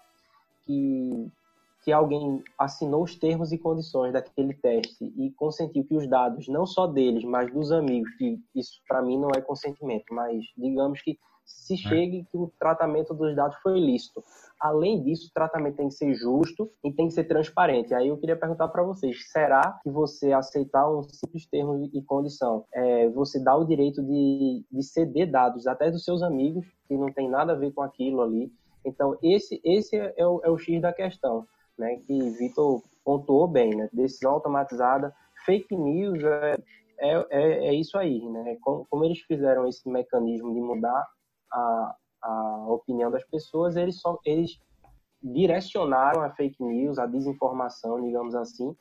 que, 0.65 1.31
que 1.87 1.93
alguém 1.93 2.43
assinou 2.59 3.01
os 3.01 3.15
termos 3.15 3.53
e 3.53 3.57
condições 3.57 4.11
daquele 4.11 4.53
teste 4.55 5.05
e 5.05 5.31
consentiu 5.31 5.85
que 5.85 5.95
os 5.95 6.05
dados, 6.05 6.45
não 6.49 6.65
só 6.65 6.85
deles, 6.85 7.23
mas 7.23 7.49
dos 7.53 7.71
amigos, 7.71 8.13
que 8.17 8.37
isso 8.53 8.81
para 8.85 9.01
mim 9.01 9.17
não 9.17 9.29
é 9.33 9.39
consentimento, 9.39 10.13
mas 10.13 10.43
digamos 10.57 11.01
que 11.01 11.17
se 11.45 11.75
é. 11.75 11.77
chegue 11.77 12.27
que 12.29 12.37
o 12.37 12.51
tratamento 12.59 13.13
dos 13.13 13.33
dados 13.33 13.55
foi 13.63 13.77
ilícito. 13.77 14.21
Além 14.59 15.01
disso, 15.01 15.29
o 15.29 15.33
tratamento 15.33 15.77
tem 15.77 15.87
que 15.87 15.93
ser 15.93 16.13
justo 16.13 16.69
e 16.83 16.91
tem 16.91 17.07
que 17.07 17.13
ser 17.13 17.23
transparente. 17.23 17.93
Aí 17.93 18.09
eu 18.09 18.17
queria 18.17 18.35
perguntar 18.35 18.67
para 18.67 18.83
vocês: 18.83 19.31
será 19.31 19.79
que 19.81 19.89
você 19.89 20.33
aceitar 20.33 20.91
um 20.91 21.03
simples 21.03 21.45
termo 21.45 21.89
e 21.93 22.01
condição, 22.01 22.65
é, 22.73 23.07
você 23.11 23.41
dá 23.41 23.55
o 23.55 23.63
direito 23.63 24.03
de, 24.03 24.65
de 24.69 24.83
ceder 24.83 25.31
dados 25.31 25.65
até 25.67 25.89
dos 25.89 26.03
seus 26.03 26.21
amigos, 26.21 26.67
que 26.85 26.97
não 26.97 27.13
tem 27.13 27.29
nada 27.29 27.53
a 27.53 27.55
ver 27.55 27.71
com 27.71 27.81
aquilo 27.81 28.21
ali? 28.21 28.51
Então, 28.83 29.17
esse, 29.23 29.61
esse 29.63 29.95
é, 29.95 30.27
o, 30.27 30.41
é 30.43 30.49
o 30.49 30.57
X 30.57 30.81
da 30.81 30.91
questão, 30.91 31.45
né? 31.77 31.97
Que 32.05 32.29
Vitor 32.31 32.81
pontuou 33.03 33.47
bem, 33.47 33.75
né? 33.75 33.89
Decisão 33.93 34.33
automatizada, 34.33 35.13
fake 35.45 35.75
news 35.75 36.23
é, 36.23 36.57
é, 36.99 37.25
é, 37.29 37.67
é 37.67 37.73
isso 37.73 37.97
aí, 37.97 38.21
né? 38.29 38.57
Como, 38.61 38.85
como 38.89 39.05
eles 39.05 39.19
fizeram 39.21 39.67
esse 39.67 39.87
mecanismo 39.89 40.53
de 40.53 40.59
mudar 40.59 41.07
a, 41.51 41.95
a 42.21 42.65
opinião 42.69 43.09
das 43.11 43.23
pessoas, 43.25 43.75
eles, 43.75 43.99
só, 43.99 44.19
eles 44.25 44.59
direcionaram 45.21 46.21
a 46.21 46.31
fake 46.31 46.61
news, 46.63 46.99
a 46.99 47.05
desinformação, 47.05 48.01
digamos 48.01 48.35
assim, 48.35 48.75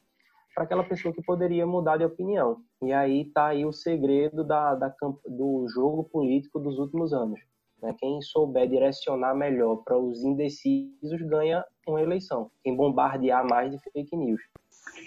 para 0.54 0.64
aquela 0.64 0.84
pessoa 0.84 1.14
que 1.14 1.22
poderia 1.22 1.66
mudar 1.66 1.98
de 1.98 2.04
opinião. 2.04 2.58
E 2.82 2.92
aí 2.92 3.22
está 3.22 3.48
aí 3.48 3.64
o 3.64 3.72
segredo 3.72 4.42
da, 4.42 4.74
da, 4.74 4.94
do 5.26 5.66
jogo 5.68 6.04
político 6.04 6.58
dos 6.58 6.78
últimos 6.78 7.12
anos. 7.12 7.38
Né? 7.82 7.94
Quem 7.98 8.20
souber 8.20 8.68
direcionar 8.68 9.34
melhor 9.34 9.76
para 9.84 9.98
os 9.98 10.22
indecisos 10.22 11.20
ganha 11.22 11.64
uma 11.86 12.00
eleição. 12.00 12.50
Quem 12.62 12.76
bombardear 12.76 13.46
mais 13.48 13.70
de 13.70 13.78
fake 13.78 14.16
news. 14.16 14.40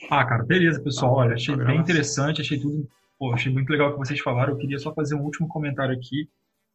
Ah, 0.10 0.26
cara, 0.26 0.44
beleza, 0.44 0.82
pessoal. 0.82 1.16
Olha, 1.16 1.34
achei 1.34 1.56
bem 1.56 1.80
interessante, 1.80 2.42
achei 2.42 2.60
tudo. 2.60 2.88
Pô, 3.18 3.34
achei 3.34 3.52
muito 3.52 3.70
legal 3.70 3.90
o 3.90 3.94
que 3.94 4.00
vocês 4.00 4.20
falaram. 4.20 4.54
Eu 4.54 4.58
queria 4.58 4.80
só 4.80 4.94
fazer 4.94 5.16
um 5.16 5.24
último 5.24 5.48
comentário 5.48 5.94
aqui 5.94 6.30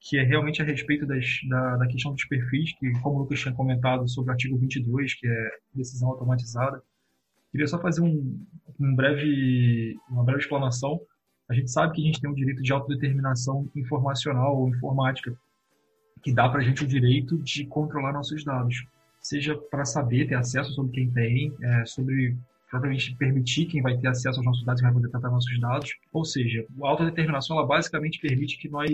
que 0.05 0.19
é 0.19 0.23
realmente 0.23 0.61
a 0.61 0.65
respeito 0.65 1.07
das, 1.07 1.25
da, 1.49 1.77
da, 1.79 1.87
questão 1.87 2.13
dos 2.13 2.27
perfis, 2.27 2.77
que, 2.79 2.93
como 3.01 3.17
o 3.17 3.19
Lucas 3.21 3.41
tinha 3.41 3.55
comentado 3.55 4.07
sobre 4.07 4.31
o 4.31 4.33
artigo 4.33 4.59
22, 4.59 5.15
que 5.15 5.27
é 5.27 5.51
decisão 5.75 6.11
automatizada, 6.11 6.83
queria 7.51 7.67
só 7.67 7.81
fazer 7.81 8.03
um, 8.03 8.39
um 8.79 8.95
breve, 8.95 9.97
uma 10.11 10.23
breve 10.23 10.43
explanação. 10.43 11.01
A 11.49 11.55
gente 11.55 11.71
sabe 11.71 11.95
que 11.95 12.03
a 12.03 12.05
gente 12.05 12.21
tem 12.21 12.31
o 12.31 12.35
direito 12.35 12.63
de 12.63 12.71
autodeterminação 12.71 13.67
informacional 13.75 14.59
ou 14.59 14.69
informática, 14.69 15.35
que 16.25 16.33
dá 16.33 16.49
para 16.49 16.61
a 16.61 16.65
gente 16.65 16.83
o 16.83 16.87
direito 16.87 17.37
de 17.37 17.67
controlar 17.67 18.13
nossos 18.13 18.43
dados, 18.43 18.87
seja 19.21 19.55
para 19.55 19.85
saber, 19.85 20.27
ter 20.27 20.37
acesso 20.37 20.73
sobre 20.73 20.93
quem 20.93 21.11
tem, 21.11 21.53
é, 21.63 21.85
sobre 21.85 22.35
propriamente 22.71 23.15
permitir 23.15 23.67
quem 23.67 23.81
vai 23.81 23.97
ter 23.97 24.09
acesso 24.09 24.39
aos 24.39 24.47
nossos 24.47 24.65
dados 24.65 24.81
e 24.81 24.85
vai 24.85 24.93
poder 24.93 25.09
tratar 25.11 25.31
nossos 25.31 25.61
dados. 25.61 25.95
Ou 26.13 26.25
seja, 26.25 26.67
a 26.83 26.89
autodeterminação 26.89 27.59
ela 27.59 27.67
basicamente 27.67 28.19
permite 28.19 28.59
que 28.59 28.69
nós 28.69 28.91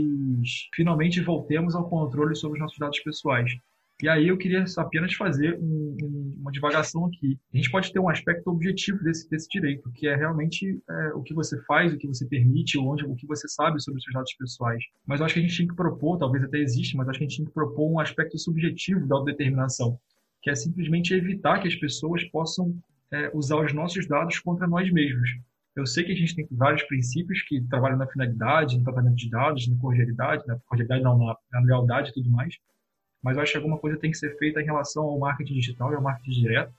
finalmente 0.75 1.21
voltemos 1.21 1.75
ao 1.75 1.89
controle 1.89 2.35
sobre 2.35 2.59
os 2.59 2.63
nossos 2.63 2.79
dados 2.79 2.99
pessoais. 3.01 3.57
E 4.03 4.09
aí 4.09 4.29
eu 4.29 4.39
queria 4.39 4.65
apenas 4.79 5.15
fazer 5.15 5.59
um, 5.61 5.97
um, 6.03 6.35
uma 6.41 6.51
divagação 6.51 7.07
aqui. 7.07 7.39
A 7.53 7.57
gente 7.57 7.71
pode 7.71 7.93
ter 7.93 7.99
um 7.99 8.09
aspecto 8.09 8.49
objetivo 8.51 9.03
desse, 9.03 9.29
desse 9.29 9.49
direito, 9.49 9.91
que 9.93 10.07
é 10.07 10.17
realmente 10.17 10.81
é, 10.89 11.09
o 11.15 11.23
que 11.23 11.35
você 11.35 11.61
faz, 11.65 11.93
o 11.93 11.99
que 11.99 12.07
você 12.07 12.27
permite, 12.27 12.79
onde, 12.79 13.05
o 13.05 13.15
que 13.15 13.27
você 13.27 13.47
sabe 13.49 13.81
sobre 13.81 13.99
os 13.99 14.05
seus 14.05 14.15
dados 14.15 14.35
pessoais. 14.35 14.83
Mas 15.07 15.21
acho 15.21 15.35
que 15.35 15.41
a 15.41 15.43
gente 15.43 15.57
tem 15.57 15.69
que 15.69 15.75
propor, 15.75 16.19
talvez 16.19 16.43
até 16.45 16.59
exista, 16.59 16.97
mas 16.97 17.09
acho 17.09 17.19
que 17.19 17.25
a 17.25 17.29
gente 17.29 17.37
tem 17.39 17.47
que 17.47 17.53
propor 17.53 17.91
um 17.91 18.01
aspecto 18.01 18.39
subjetivo 18.39 19.07
da 19.07 19.17
autodeterminação, 19.17 19.99
que 20.43 20.51
é 20.51 20.55
simplesmente 20.55 21.13
evitar 21.13 21.61
que 21.61 21.69
as 21.69 21.75
pessoas 21.75 22.25
possam 22.31 22.75
é, 23.13 23.31
usar 23.35 23.57
os 23.57 23.73
nossos 23.75 24.07
dados 24.07 24.39
contra 24.39 24.67
nós 24.67 24.91
mesmos. 24.91 25.29
Eu 25.77 25.87
sei 25.87 26.05
que 26.05 26.13
a 26.13 26.17
gente 26.17 26.35
tem 26.35 26.47
vários 26.51 26.83
princípios 26.85 27.43
que 27.43 27.61
trabalham 27.63 27.97
na 27.97 28.07
finalidade, 28.07 28.77
no 28.77 28.85
tratamento 28.85 29.17
de 29.17 29.31
dados, 29.31 29.69
na 29.69 29.77
cordialidade, 29.77 30.47
na 30.47 30.59
cordialidade 30.67 31.03
não, 31.03 31.19
na, 31.19 31.37
na 31.53 31.61
lealdade 31.61 32.11
e 32.11 32.13
tudo 32.13 32.29
mais, 32.31 32.57
mas 33.23 33.37
eu 33.37 33.43
acho 33.43 33.53
que 33.53 33.59
alguma 33.59 33.79
coisa 33.79 33.99
tem 33.99 34.11
que 34.11 34.17
ser 34.17 34.37
feita 34.39 34.61
em 34.61 34.65
relação 34.65 35.03
ao 35.05 35.19
marketing 35.19 35.55
digital 35.55 35.93
e 35.93 35.95
ao 35.95 36.03
marketing 36.03 36.41
direto, 36.41 36.73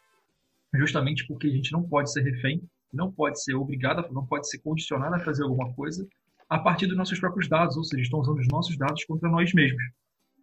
justamente 0.75 1.25
porque 1.27 1.47
a 1.47 1.51
gente 1.51 1.71
não 1.71 1.83
pode 1.83 2.11
ser 2.11 2.21
refém, 2.21 2.61
não 2.91 3.11
pode 3.11 3.41
ser 3.43 3.55
obrigado, 3.55 4.11
não 4.11 4.25
pode 4.25 4.49
ser 4.49 4.59
condicionado 4.59 5.15
a 5.15 5.19
fazer 5.19 5.43
alguma 5.43 5.73
coisa 5.73 6.07
a 6.49 6.59
partir 6.59 6.87
dos 6.87 6.97
nossos 6.97 7.17
próprios 7.17 7.47
dados, 7.47 7.77
ou 7.77 7.83
seja, 7.83 8.03
estão 8.03 8.19
usando 8.19 8.39
os 8.39 8.47
nossos 8.47 8.77
dados 8.77 9.05
contra 9.05 9.29
nós 9.29 9.53
mesmos. 9.53 9.81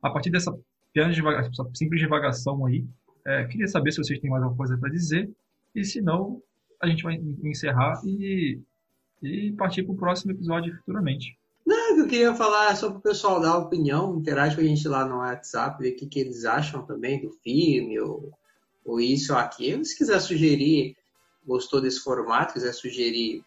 A 0.02 0.08
partir 0.08 0.30
dessa 0.30 0.56
simples 1.74 2.00
divagação 2.00 2.64
aí, 2.64 2.87
é, 3.26 3.44
queria 3.44 3.66
saber 3.68 3.92
se 3.92 3.98
vocês 3.98 4.18
têm 4.18 4.30
mais 4.30 4.42
alguma 4.42 4.56
coisa 4.56 4.78
para 4.78 4.88
dizer 4.88 5.30
e 5.74 5.84
se 5.84 6.00
não, 6.00 6.40
a 6.80 6.87
gente 6.87 7.02
vai 7.02 7.20
encerrar 7.42 8.00
e, 8.04 8.58
e 9.22 9.52
partir 9.52 9.82
para 9.82 9.92
o 9.92 9.96
próximo 9.96 10.32
episódio 10.32 10.74
futuramente. 10.78 11.37
Não, 11.98 12.04
eu 12.04 12.08
queria 12.08 12.32
falar 12.32 12.76
só 12.76 12.90
para 12.90 12.98
o 12.98 13.02
pessoal 13.02 13.40
dar 13.40 13.58
opinião, 13.58 14.16
interage 14.16 14.54
com 14.54 14.62
a 14.62 14.64
gente 14.64 14.87
lá 14.87 15.04
no 15.04 15.16
WhatsApp, 15.16 15.82
ver 15.82 15.90
o 15.90 15.96
que, 15.96 16.06
que 16.06 16.20
eles 16.20 16.44
acham 16.44 16.87
também 16.87 17.20
do 17.20 17.32
filme, 17.42 17.98
ou, 17.98 18.32
ou 18.84 19.00
isso 19.00 19.32
ou 19.32 19.38
aquilo. 19.38 19.84
Se 19.84 19.98
quiser 19.98 20.20
sugerir, 20.20 20.96
gostou 21.44 21.80
desse 21.80 21.98
formato, 21.98 22.52
quiser 22.52 22.72
sugerir 22.72 23.44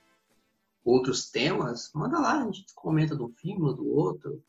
outros 0.84 1.30
temas, 1.30 1.92
manda 1.96 2.20
lá, 2.20 2.42
a 2.42 2.46
gente 2.46 2.66
comenta 2.76 3.16
do 3.16 3.30
filme, 3.30 3.74
do 3.74 3.88
outro. 3.88 4.44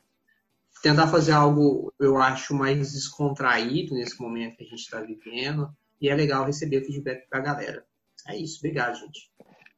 Tentar 0.82 1.06
fazer 1.06 1.30
algo, 1.30 1.92
eu 2.00 2.16
acho, 2.16 2.54
mais 2.54 2.92
descontraído 2.92 3.94
nesse 3.94 4.20
momento 4.20 4.56
que 4.56 4.64
a 4.64 4.66
gente 4.66 4.80
está 4.80 5.00
vivendo. 5.00 5.70
E 6.00 6.08
é 6.08 6.14
legal 6.16 6.44
receber 6.44 6.82
o 6.82 6.84
feedback 6.84 7.30
da 7.30 7.38
galera. 7.38 7.86
É 8.26 8.36
isso, 8.36 8.58
obrigado, 8.58 8.96
gente. 8.96 9.30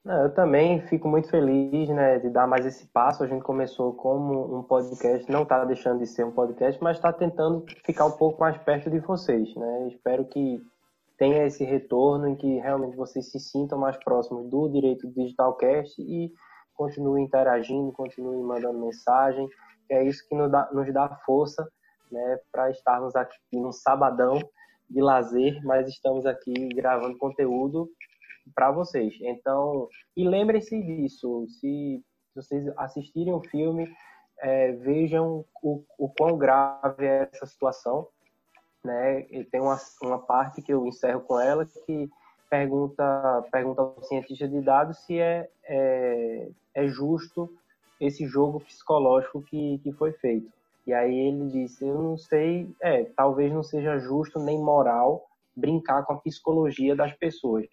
Eu 0.07 0.35
também 0.35 0.83
fico 0.83 1.09
muito 1.09 1.31
feliz 1.31 1.89
né, 1.89 2.19
de 2.19 2.29
dar 2.29 2.47
mais 2.47 2.67
esse 2.67 2.87
passo. 2.89 3.25
A 3.25 3.27
gente 3.27 3.43
começou 3.43 3.95
como 3.95 4.59
um 4.59 4.63
podcast, 4.63 5.31
não 5.33 5.45
está 5.45 5.65
deixando 5.65 6.01
de 6.01 6.07
ser 6.07 6.27
um 6.27 6.31
podcast, 6.31 6.83
mas 6.83 6.99
está 6.99 7.11
tentando 7.11 7.65
ficar 7.87 8.05
um 8.05 8.11
pouco 8.11 8.39
mais 8.39 8.59
perto 8.59 8.91
de 8.91 8.99
vocês. 8.99 9.55
Né? 9.57 9.89
Espero 9.89 10.27
que 10.27 10.61
tenha 11.17 11.47
esse 11.47 11.65
retorno 11.65 12.29
em 12.29 12.37
que 12.37 12.59
realmente 12.59 12.97
vocês 12.97 13.31
se 13.31 13.41
sintam 13.41 13.79
mais 13.79 13.97
próximos 13.97 14.47
do 14.51 14.69
Direito 14.69 15.11
Digitalcast 15.11 16.03
e 16.03 16.31
continuem 16.75 17.25
interagindo, 17.25 17.91
continuem 17.93 18.43
mandando 18.43 18.79
mensagem, 18.79 19.49
é 19.89 20.05
isso 20.05 20.27
que 20.29 20.35
nos 20.35 20.51
dá, 20.51 20.69
nos 20.71 20.93
dá 20.93 21.09
força 21.25 21.67
né, 22.13 22.39
para 22.53 22.71
estarmos 22.71 23.17
aqui 23.17 23.39
no 23.53 23.73
sabadão 23.73 24.39
de 24.91 25.01
lazer, 25.01 25.65
mas 25.65 25.89
estamos 25.89 26.27
aqui 26.27 26.53
gravando 26.75 27.17
conteúdo 27.17 27.89
para 28.55 28.71
vocês. 28.71 29.15
Então, 29.21 29.89
e 30.17 30.27
lembrem-se 30.29 30.81
disso, 30.83 31.47
se, 31.61 32.03
vocês 32.35 32.67
assistirem 32.77 33.33
o 33.33 33.41
filme, 33.41 33.89
é, 34.39 34.73
vejam 34.73 35.45
o, 35.63 35.85
o 35.99 36.09
quão 36.09 36.37
grave 36.37 37.07
é 37.07 37.29
essa 37.33 37.47
situação. 37.47 38.09
Né? 38.83 39.27
E 39.31 39.45
tem 39.45 39.61
uma, 39.61 39.79
uma 40.03 40.19
parte 40.19 40.61
que 40.61 40.73
eu 40.73 40.87
encerro 40.87 41.21
com 41.21 41.41
ela 41.41 41.65
que 41.65 42.11
pergunta, 42.51 43.45
pergunta 43.51 43.81
ao 43.81 44.03
cientista 44.03 44.47
de 44.47 44.61
dados 44.61 44.99
se 44.99 45.19
é, 45.19 45.49
é, 45.65 46.49
é 46.75 46.87
justo 46.87 47.51
esse 48.01 48.27
jogo 48.27 48.61
psicológico 48.61 49.43
que, 49.43 49.79
que 49.79 49.93
foi 49.93 50.13
feito. 50.13 50.53
E 50.87 50.93
aí 50.93 51.17
ele 51.17 51.51
disse: 51.51 51.87
Eu 51.87 52.03
não 52.03 52.19
sei, 52.19 52.71
é, 52.81 53.05
talvez 53.17 53.53
não 53.53 53.63
seja 53.63 53.99
justo 53.99 54.39
nem 54.39 54.59
moral 54.59 55.25
brincar 55.57 56.05
com 56.05 56.13
a 56.13 56.19
psicologia 56.19 56.95
das 56.95 57.13
pessoas. 57.15 57.67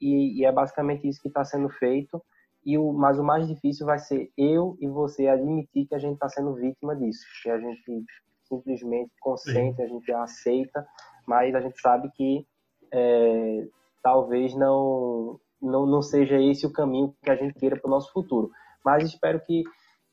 E, 0.00 0.40
e 0.40 0.44
é 0.44 0.52
basicamente 0.52 1.08
isso 1.08 1.20
que 1.20 1.28
está 1.28 1.44
sendo 1.44 1.68
feito. 1.68 2.22
E 2.64 2.76
o, 2.76 2.92
mas 2.92 3.18
o 3.18 3.24
mais 3.24 3.46
difícil 3.46 3.86
vai 3.86 3.98
ser 3.98 4.30
eu 4.36 4.76
e 4.80 4.88
você 4.88 5.28
admitir 5.28 5.86
que 5.86 5.94
a 5.94 5.98
gente 5.98 6.14
está 6.14 6.28
sendo 6.28 6.54
vítima 6.54 6.96
disso, 6.96 7.24
que 7.42 7.50
a 7.50 7.58
gente 7.58 8.04
simplesmente 8.48 9.12
consente, 9.20 9.76
Sim. 9.76 9.82
a 9.82 9.86
gente 9.86 10.12
aceita, 10.12 10.86
mas 11.26 11.54
a 11.54 11.60
gente 11.60 11.80
sabe 11.80 12.10
que 12.12 12.46
é, 12.92 13.68
talvez 14.02 14.54
não, 14.54 15.38
não, 15.60 15.86
não 15.86 16.02
seja 16.02 16.40
esse 16.40 16.66
o 16.66 16.72
caminho 16.72 17.14
que 17.22 17.30
a 17.30 17.36
gente 17.36 17.54
queira 17.54 17.76
para 17.76 17.88
o 17.88 17.90
nosso 17.90 18.12
futuro. 18.12 18.50
Mas 18.84 19.04
espero 19.04 19.40
que 19.40 19.64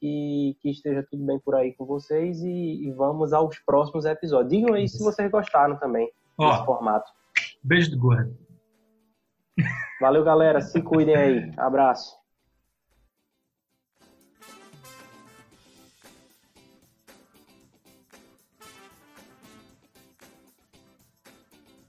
que, 0.04 0.58
que 0.60 0.70
esteja 0.70 1.02
tudo 1.10 1.24
bem 1.26 1.40
por 1.40 1.56
aí 1.56 1.74
com 1.74 1.86
vocês 1.86 2.44
e, 2.44 2.88
e 2.88 2.92
vamos 2.92 3.32
aos 3.32 3.58
próximos 3.60 4.04
episódios. 4.04 4.52
Digam 4.52 4.76
aí 4.76 4.86
se 4.90 5.02
vocês 5.02 5.32
gostaram 5.32 5.78
também 5.78 6.12
Ó, 6.38 6.52
desse 6.52 6.66
formato. 6.66 7.10
Beijo 7.64 7.92
do 7.92 7.98
gordo. 7.98 8.38
Valeu, 10.00 10.24
galera. 10.24 10.62
Se 10.62 10.82
cuidem 10.82 11.16
aí. 11.16 11.52
Abraço. 11.58 12.23